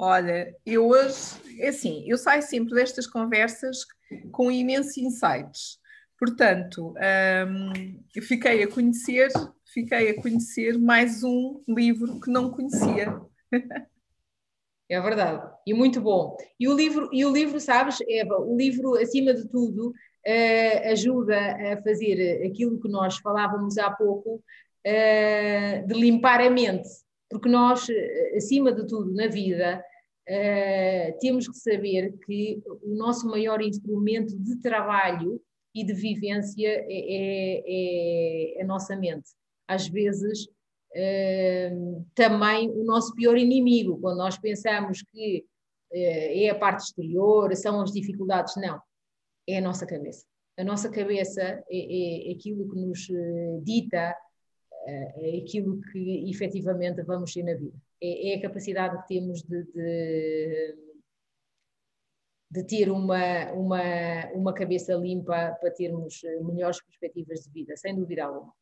[0.00, 3.78] Olha, eu hoje, é assim, eu saio sempre destas conversas
[4.30, 5.80] com imensos insights.
[6.16, 6.94] Portanto,
[7.48, 9.28] um, fiquei a conhecer,
[9.74, 13.20] fiquei a conhecer mais um livro que não conhecia.
[14.88, 16.36] É verdade, e muito bom.
[16.58, 21.36] E o livro, e o livro sabes, Eva, o livro, acima de tudo, uh, ajuda
[21.36, 26.88] a fazer aquilo que nós falávamos há pouco, uh, de limpar a mente
[27.30, 27.86] porque nós,
[28.36, 29.84] acima de tudo na vida,
[30.28, 35.40] uh, temos que saber que o nosso maior instrumento de trabalho
[35.74, 39.30] e de vivência é, é, é a nossa mente.
[39.66, 45.44] Às vezes, uh, também o nosso pior inimigo, quando nós pensamos que
[45.92, 48.80] uh, é a parte exterior, são as dificuldades, não,
[49.46, 50.24] é a nossa cabeça.
[50.58, 53.06] A nossa cabeça é, é aquilo que nos
[53.62, 54.16] dita
[54.86, 57.76] é aquilo que efetivamente vamos ser na vida.
[58.00, 60.76] É, é a capacidade que temos de, de,
[62.50, 68.24] de, ter uma, uma, uma cabeça limpa para termos melhores perspectivas de vida, sem dúvida
[68.24, 68.52] alguma.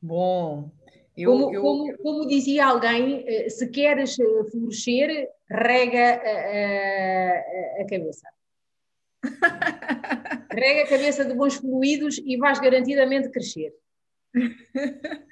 [0.00, 0.70] Bom,
[1.16, 1.62] eu, como, eu...
[1.62, 8.28] Como, como, dizia alguém, eh, se queres eh, florescer, rega a, a, a cabeça.
[10.52, 13.72] rega a cabeça de bons fluidos e vais garantidamente crescer.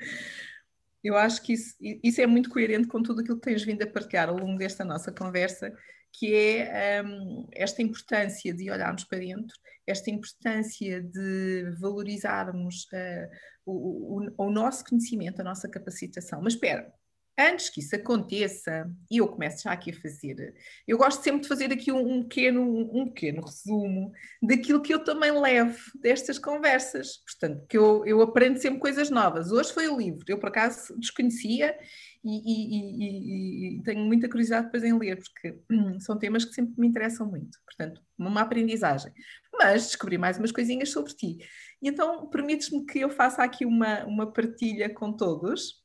[1.02, 3.86] Eu acho que isso, isso, é muito coerente com tudo aquilo que tens vindo a
[3.86, 5.70] partilhar ao longo desta nossa conversa,
[6.10, 9.54] que é um, esta importância de olharmos para dentro,
[9.86, 13.28] esta importância de valorizarmos uh,
[13.66, 16.40] o, o, o nosso conhecimento, a nossa capacitação.
[16.40, 16.90] Mas espera,
[17.38, 20.54] antes que isso aconteça, e eu começo já aqui a fazer,
[20.86, 24.12] eu gosto sempre de fazer aqui um, um, pequeno, um pequeno resumo
[24.42, 27.18] daquilo que eu também levo destas conversas.
[27.18, 29.50] Portanto, que eu, eu aprendo sempre coisas novas.
[29.50, 31.76] Hoje foi o livro, eu por acaso desconhecia
[32.24, 36.54] e, e, e, e tenho muita curiosidade depois em ler, porque hum, são temas que
[36.54, 37.58] sempre me interessam muito.
[37.64, 39.12] Portanto, uma aprendizagem.
[39.52, 41.38] Mas descobri mais umas coisinhas sobre ti.
[41.82, 45.83] E então, permites-me que eu faça aqui uma, uma partilha com todos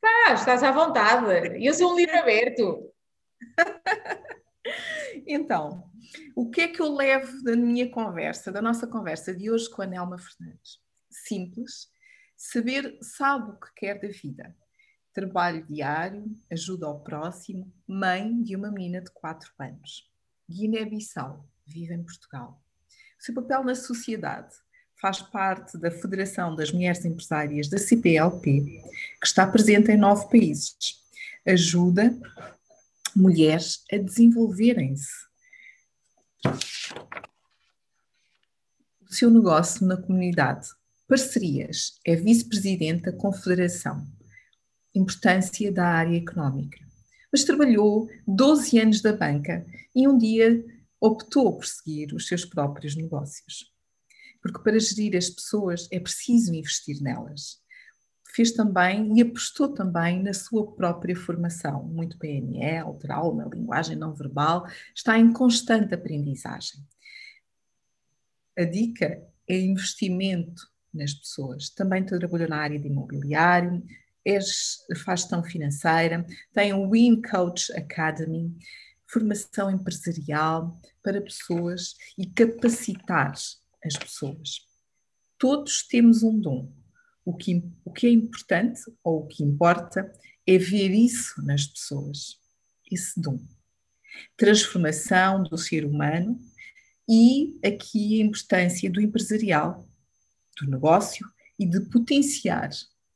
[0.00, 1.64] Tá, estás à vontade.
[1.64, 2.90] Eu sou um livro aberto.
[5.26, 5.90] então,
[6.34, 9.82] o que é que eu levo da minha conversa, da nossa conversa de hoje com
[9.82, 10.80] a Nelma Fernandes?
[11.10, 11.90] Simples,
[12.36, 14.56] saber sabe o que quer da vida.
[15.12, 20.08] Trabalho diário, ajuda ao próximo, mãe de uma menina de 4 anos.
[20.48, 22.62] Guiné-Bissau, vive em Portugal.
[23.18, 24.54] O seu papel na sociedade,
[25.00, 28.82] faz parte da Federação das Mulheres Empresárias da CPLP,
[29.20, 31.00] que está presente em nove países.
[31.46, 32.14] Ajuda
[33.16, 35.08] mulheres a desenvolverem-se.
[39.00, 40.68] O seu negócio na comunidade.
[41.08, 41.98] Parcerias.
[42.06, 44.06] É vice-presidente da Confederação.
[44.94, 46.78] Importância da área económica.
[47.32, 50.62] Mas trabalhou 12 anos da banca e um dia
[51.00, 53.70] optou por seguir os seus próprios negócios
[54.40, 57.60] porque para gerir as pessoas é preciso investir nelas.
[58.34, 64.66] Fez também e apostou também na sua própria formação, muito PNL, trauma, linguagem não verbal,
[64.94, 66.80] está em constante aprendizagem.
[68.56, 71.70] A dica é investimento nas pessoas.
[71.70, 73.82] Também trabalhou na área de imobiliário,
[74.24, 74.38] é,
[74.96, 78.54] faz gestão financeira, tem o Win Coach Academy,
[79.06, 83.34] formação empresarial para pessoas e capacitar
[83.84, 84.66] as pessoas.
[85.38, 86.72] Todos temos um dom.
[87.24, 90.12] O que, o que é importante, ou o que importa,
[90.46, 92.38] é ver isso nas pessoas,
[92.90, 93.38] esse dom.
[94.36, 96.38] Transformação do ser humano
[97.08, 99.88] e aqui a importância do empresarial,
[100.60, 101.26] do negócio
[101.58, 102.70] e de potenciar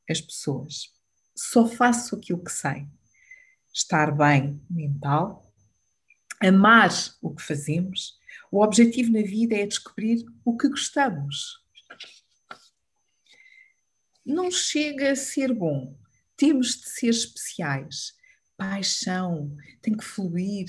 [0.09, 0.91] as pessoas.
[1.37, 2.87] Só faço aquilo que sei.
[3.73, 5.53] Estar bem mental,
[6.41, 6.91] amar
[7.21, 8.19] o que fazemos
[8.55, 11.61] o objetivo na vida é descobrir o que gostamos.
[14.25, 15.99] Não chega a ser bom.
[16.37, 18.15] Temos de ser especiais.
[18.57, 20.67] Paixão tem que fluir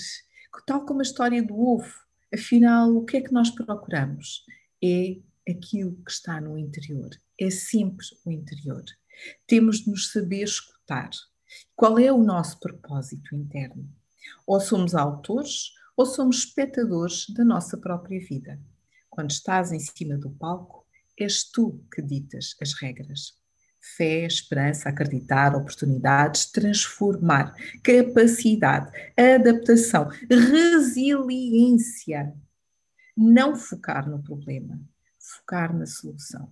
[0.65, 1.93] tal como a história do ovo.
[2.33, 4.43] Afinal, o que é que nós procuramos?
[4.83, 5.17] É
[5.47, 7.11] aquilo que está no interior.
[7.39, 8.83] É sempre o interior.
[9.45, 11.11] Temos de nos saber escutar.
[11.75, 13.87] Qual é o nosso propósito interno?
[14.47, 18.59] Ou somos autores ou somos espectadores da nossa própria vida.
[19.09, 20.85] Quando estás em cima do palco,
[21.17, 23.33] és tu que ditas as regras.
[23.95, 32.35] Fé, esperança, acreditar, oportunidades, transformar, capacidade, adaptação, resiliência.
[33.15, 34.81] Não focar no problema,
[35.17, 36.51] focar na solução.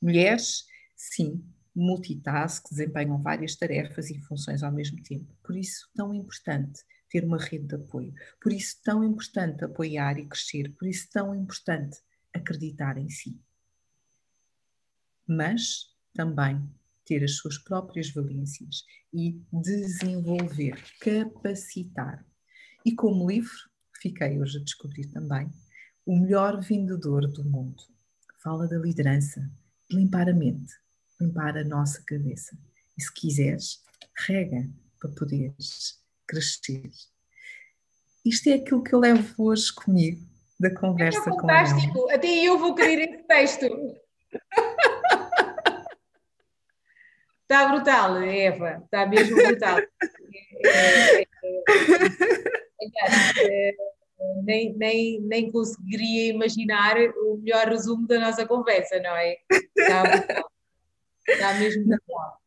[0.00, 0.64] Mulheres,
[0.96, 1.44] sim,
[1.74, 5.36] multitask, desempenham várias tarefas e funções ao mesmo tempo.
[5.42, 8.14] Por isso, tão importante ter uma rede de apoio.
[8.40, 10.74] Por isso, tão importante apoiar e crescer.
[10.78, 11.98] Por isso, tão importante
[12.34, 13.40] acreditar em si.
[15.26, 16.68] Mas também
[17.04, 22.24] ter as suas próprias valências e desenvolver, capacitar.
[22.84, 23.56] E como livro,
[24.00, 25.50] fiquei hoje a descobrir também,
[26.04, 27.82] o melhor vendedor do mundo.
[28.42, 29.40] Fala da liderança,
[29.88, 30.72] de limpar a mente,
[31.20, 32.56] limpar a nossa cabeça.
[32.96, 33.82] E se quiseres,
[34.26, 35.98] rega para poderes
[36.28, 36.82] crescer.
[38.24, 40.20] Isto é aquilo que eu levo hoje comigo
[40.60, 42.14] da conversa é com ela.
[42.14, 43.66] Até eu vou querer esse texto.
[47.42, 49.78] Está brutal, Eva, está mesmo brutal.
[50.64, 51.26] É, é,
[53.38, 53.74] é,
[54.44, 59.38] nem, nem, nem conseguiria imaginar o melhor resumo da nossa conversa, não é?
[59.50, 60.50] Está brutal.
[61.26, 62.38] Está mesmo brutal.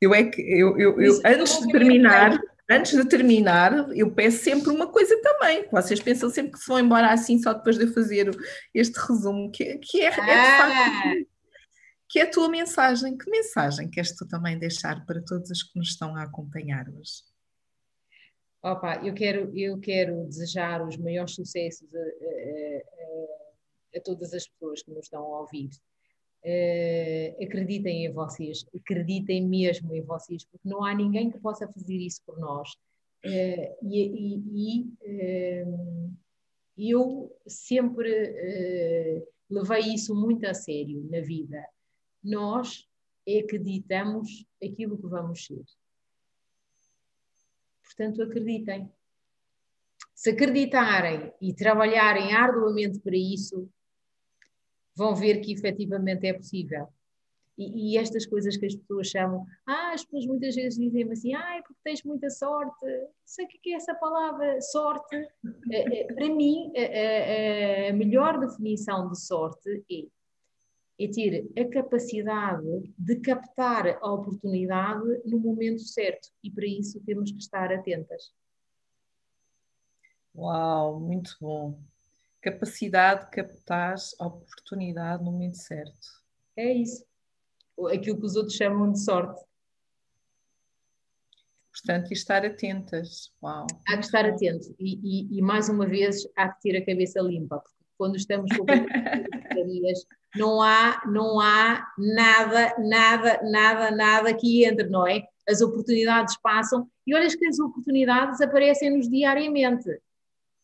[0.00, 2.40] Eu é que, eu, eu, eu antes de terminar,
[2.70, 5.68] antes de terminar, eu peço sempre uma coisa também.
[5.70, 8.30] Vocês pensam sempre que se vão embora assim só depois de eu fazer
[8.72, 11.14] este resumo, que, que é, é de facto ah.
[12.08, 13.18] que é a tua mensagem.
[13.18, 17.28] Que mensagem queres tu também deixar para todos os que nos estão a acompanhar hoje?
[18.62, 24.46] Opa, eu quero, eu quero desejar os maiores sucessos a, a, a, a todas as
[24.46, 25.70] pessoas que nos estão a ouvir.
[26.42, 31.96] Uh, acreditem em vocês, acreditem mesmo em vocês, porque não há ninguém que possa fazer
[31.96, 32.72] isso por nós.
[33.24, 36.16] Uh, e, e, uh,
[36.78, 38.08] eu sempre
[39.50, 41.62] levei isso muito a sério na vida.
[42.24, 42.88] Nós
[43.28, 45.62] acreditamos aquilo que vamos ser.
[47.84, 48.90] Portanto, acreditem.
[50.14, 53.68] Se acreditarem e trabalharem arduamente para isso,
[55.00, 56.86] vão ver que efetivamente é possível.
[57.56, 61.34] E, e, estas coisas que as pessoas chamam, ah, as pessoas muitas vezes dizem-me assim,
[61.34, 62.86] ah, é porque tens muita sorte.
[63.24, 65.16] Sei o que é essa palavra, sorte.
[65.72, 72.92] É, é, para mim, a, a, melhor definição de sorte é, é ter a capacidade
[72.98, 76.28] de captar a oportunidade no momento certo.
[76.44, 78.32] E para isso temos que estar atentas.
[80.34, 81.78] Uau, muito bom
[82.40, 86.08] capacidade de captar a oportunidade no momento certo.
[86.56, 87.04] É isso.
[87.92, 89.42] Aquilo que os outros chamam de sorte.
[91.72, 93.32] Portanto, e estar atentas.
[93.42, 93.66] Uau.
[93.88, 94.74] Há que estar atento.
[94.78, 98.50] E, e, e, mais uma vez há que ter a cabeça limpa, porque quando estamos
[98.56, 98.64] com
[100.36, 105.22] não há, não há nada, nada, nada, nada que entre, não é?
[105.48, 109.90] As oportunidades passam e olhas que as oportunidades aparecem-nos diariamente.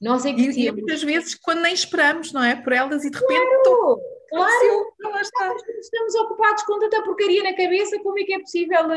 [0.01, 2.55] Nós é que e, e muitas vezes quando nem esperamos, não é?
[2.55, 3.38] Por elas e de repente.
[3.38, 4.94] Claro, tô, claro.
[5.01, 5.55] Não, está.
[5.80, 8.90] Estamos ocupados com tanta porcaria na cabeça, como é que é possível uh,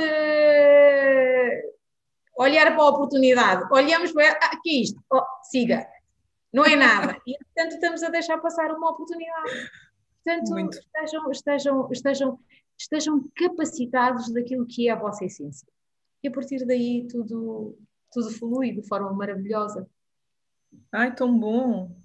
[2.43, 3.66] olhar para a oportunidade?
[3.72, 4.38] Olhamos para.
[4.41, 5.02] Ah, que é isto?
[5.12, 5.88] Oh, siga.
[6.52, 7.16] Não é nada.
[7.26, 9.70] E portanto estamos a deixar passar uma oportunidade.
[10.24, 12.39] Portanto, estejam, estejam, estejam,
[12.78, 15.68] estejam capacitados daquilo que é a vossa essência.
[16.22, 17.78] E a partir daí tudo,
[18.12, 19.88] tudo flui de forma maravilhosa.
[20.91, 21.95] Ai, tão bom.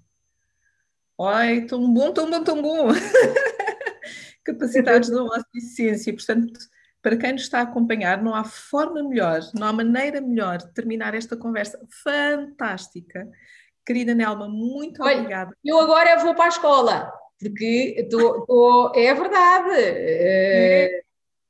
[1.19, 2.87] Ai, tão bom, tão bom, tão bom.
[4.43, 6.13] Capacidades da nossa essência.
[6.13, 6.59] Portanto,
[7.01, 10.73] para quem nos está a acompanhar, não há forma melhor, não há maneira melhor de
[10.73, 13.29] terminar esta conversa fantástica.
[13.85, 15.55] Querida Nelma, muito Olha, obrigada.
[15.63, 19.69] Eu agora vou para a escola, porque tô, tô, é verdade.
[19.77, 21.01] É.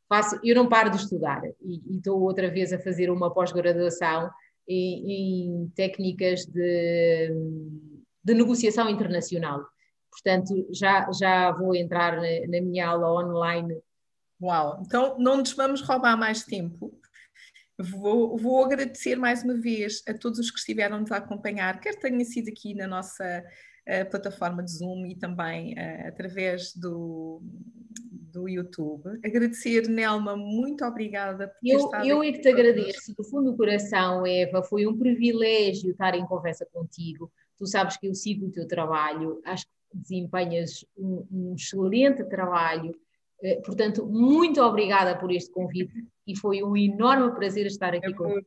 [0.09, 4.30] faço, eu não paro de estudar e estou outra vez a fazer uma pós-graduação
[4.68, 7.30] em, em técnicas de,
[8.24, 9.66] de, negociação internacional.
[10.11, 13.78] Portanto, já, já vou entrar na, na minha aula online.
[14.41, 14.82] Uau!
[14.86, 16.97] Então, não nos vamos roubar mais tempo.
[17.78, 21.95] Vou, vou, agradecer mais uma vez a todos os que estiveram nos a acompanhar, quer
[21.99, 23.43] tenha sido aqui na nossa
[23.88, 27.42] uh, plataforma de Zoom e também uh, através do,
[28.02, 29.20] do YouTube.
[29.24, 33.58] Agradecer, Nelma, muito obrigada por eu, estado Eu é que te agradeço, do fundo do
[33.58, 37.32] coração, Eva, foi um privilégio estar em conversa contigo.
[37.58, 42.94] Tu sabes que eu sigo o teu trabalho, acho que desempenhas um, um excelente trabalho
[43.42, 45.94] eh, portanto, muito obrigada por este convite
[46.26, 48.46] e foi um enorme prazer estar aqui é contigo.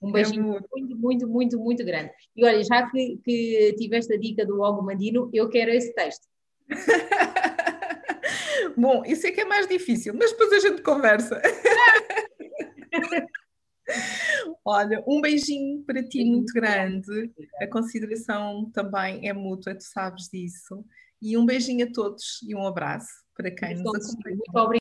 [0.00, 0.96] Um beijinho é muito.
[0.96, 2.10] muito, muito, muito, grande.
[2.34, 6.26] E olha, já que, que tiveste a dica do Hugo Mandino, eu quero esse texto.
[8.76, 11.42] Bom, isso é que é mais difícil, mas depois a gente conversa.
[14.64, 17.32] Olha, um beijinho para ti muito grande.
[17.60, 20.84] A consideração também é mútua, tu sabes disso.
[21.20, 24.36] E um beijinho a todos e um abraço para quem nos acompanha.
[24.36, 24.68] Muito obrigada.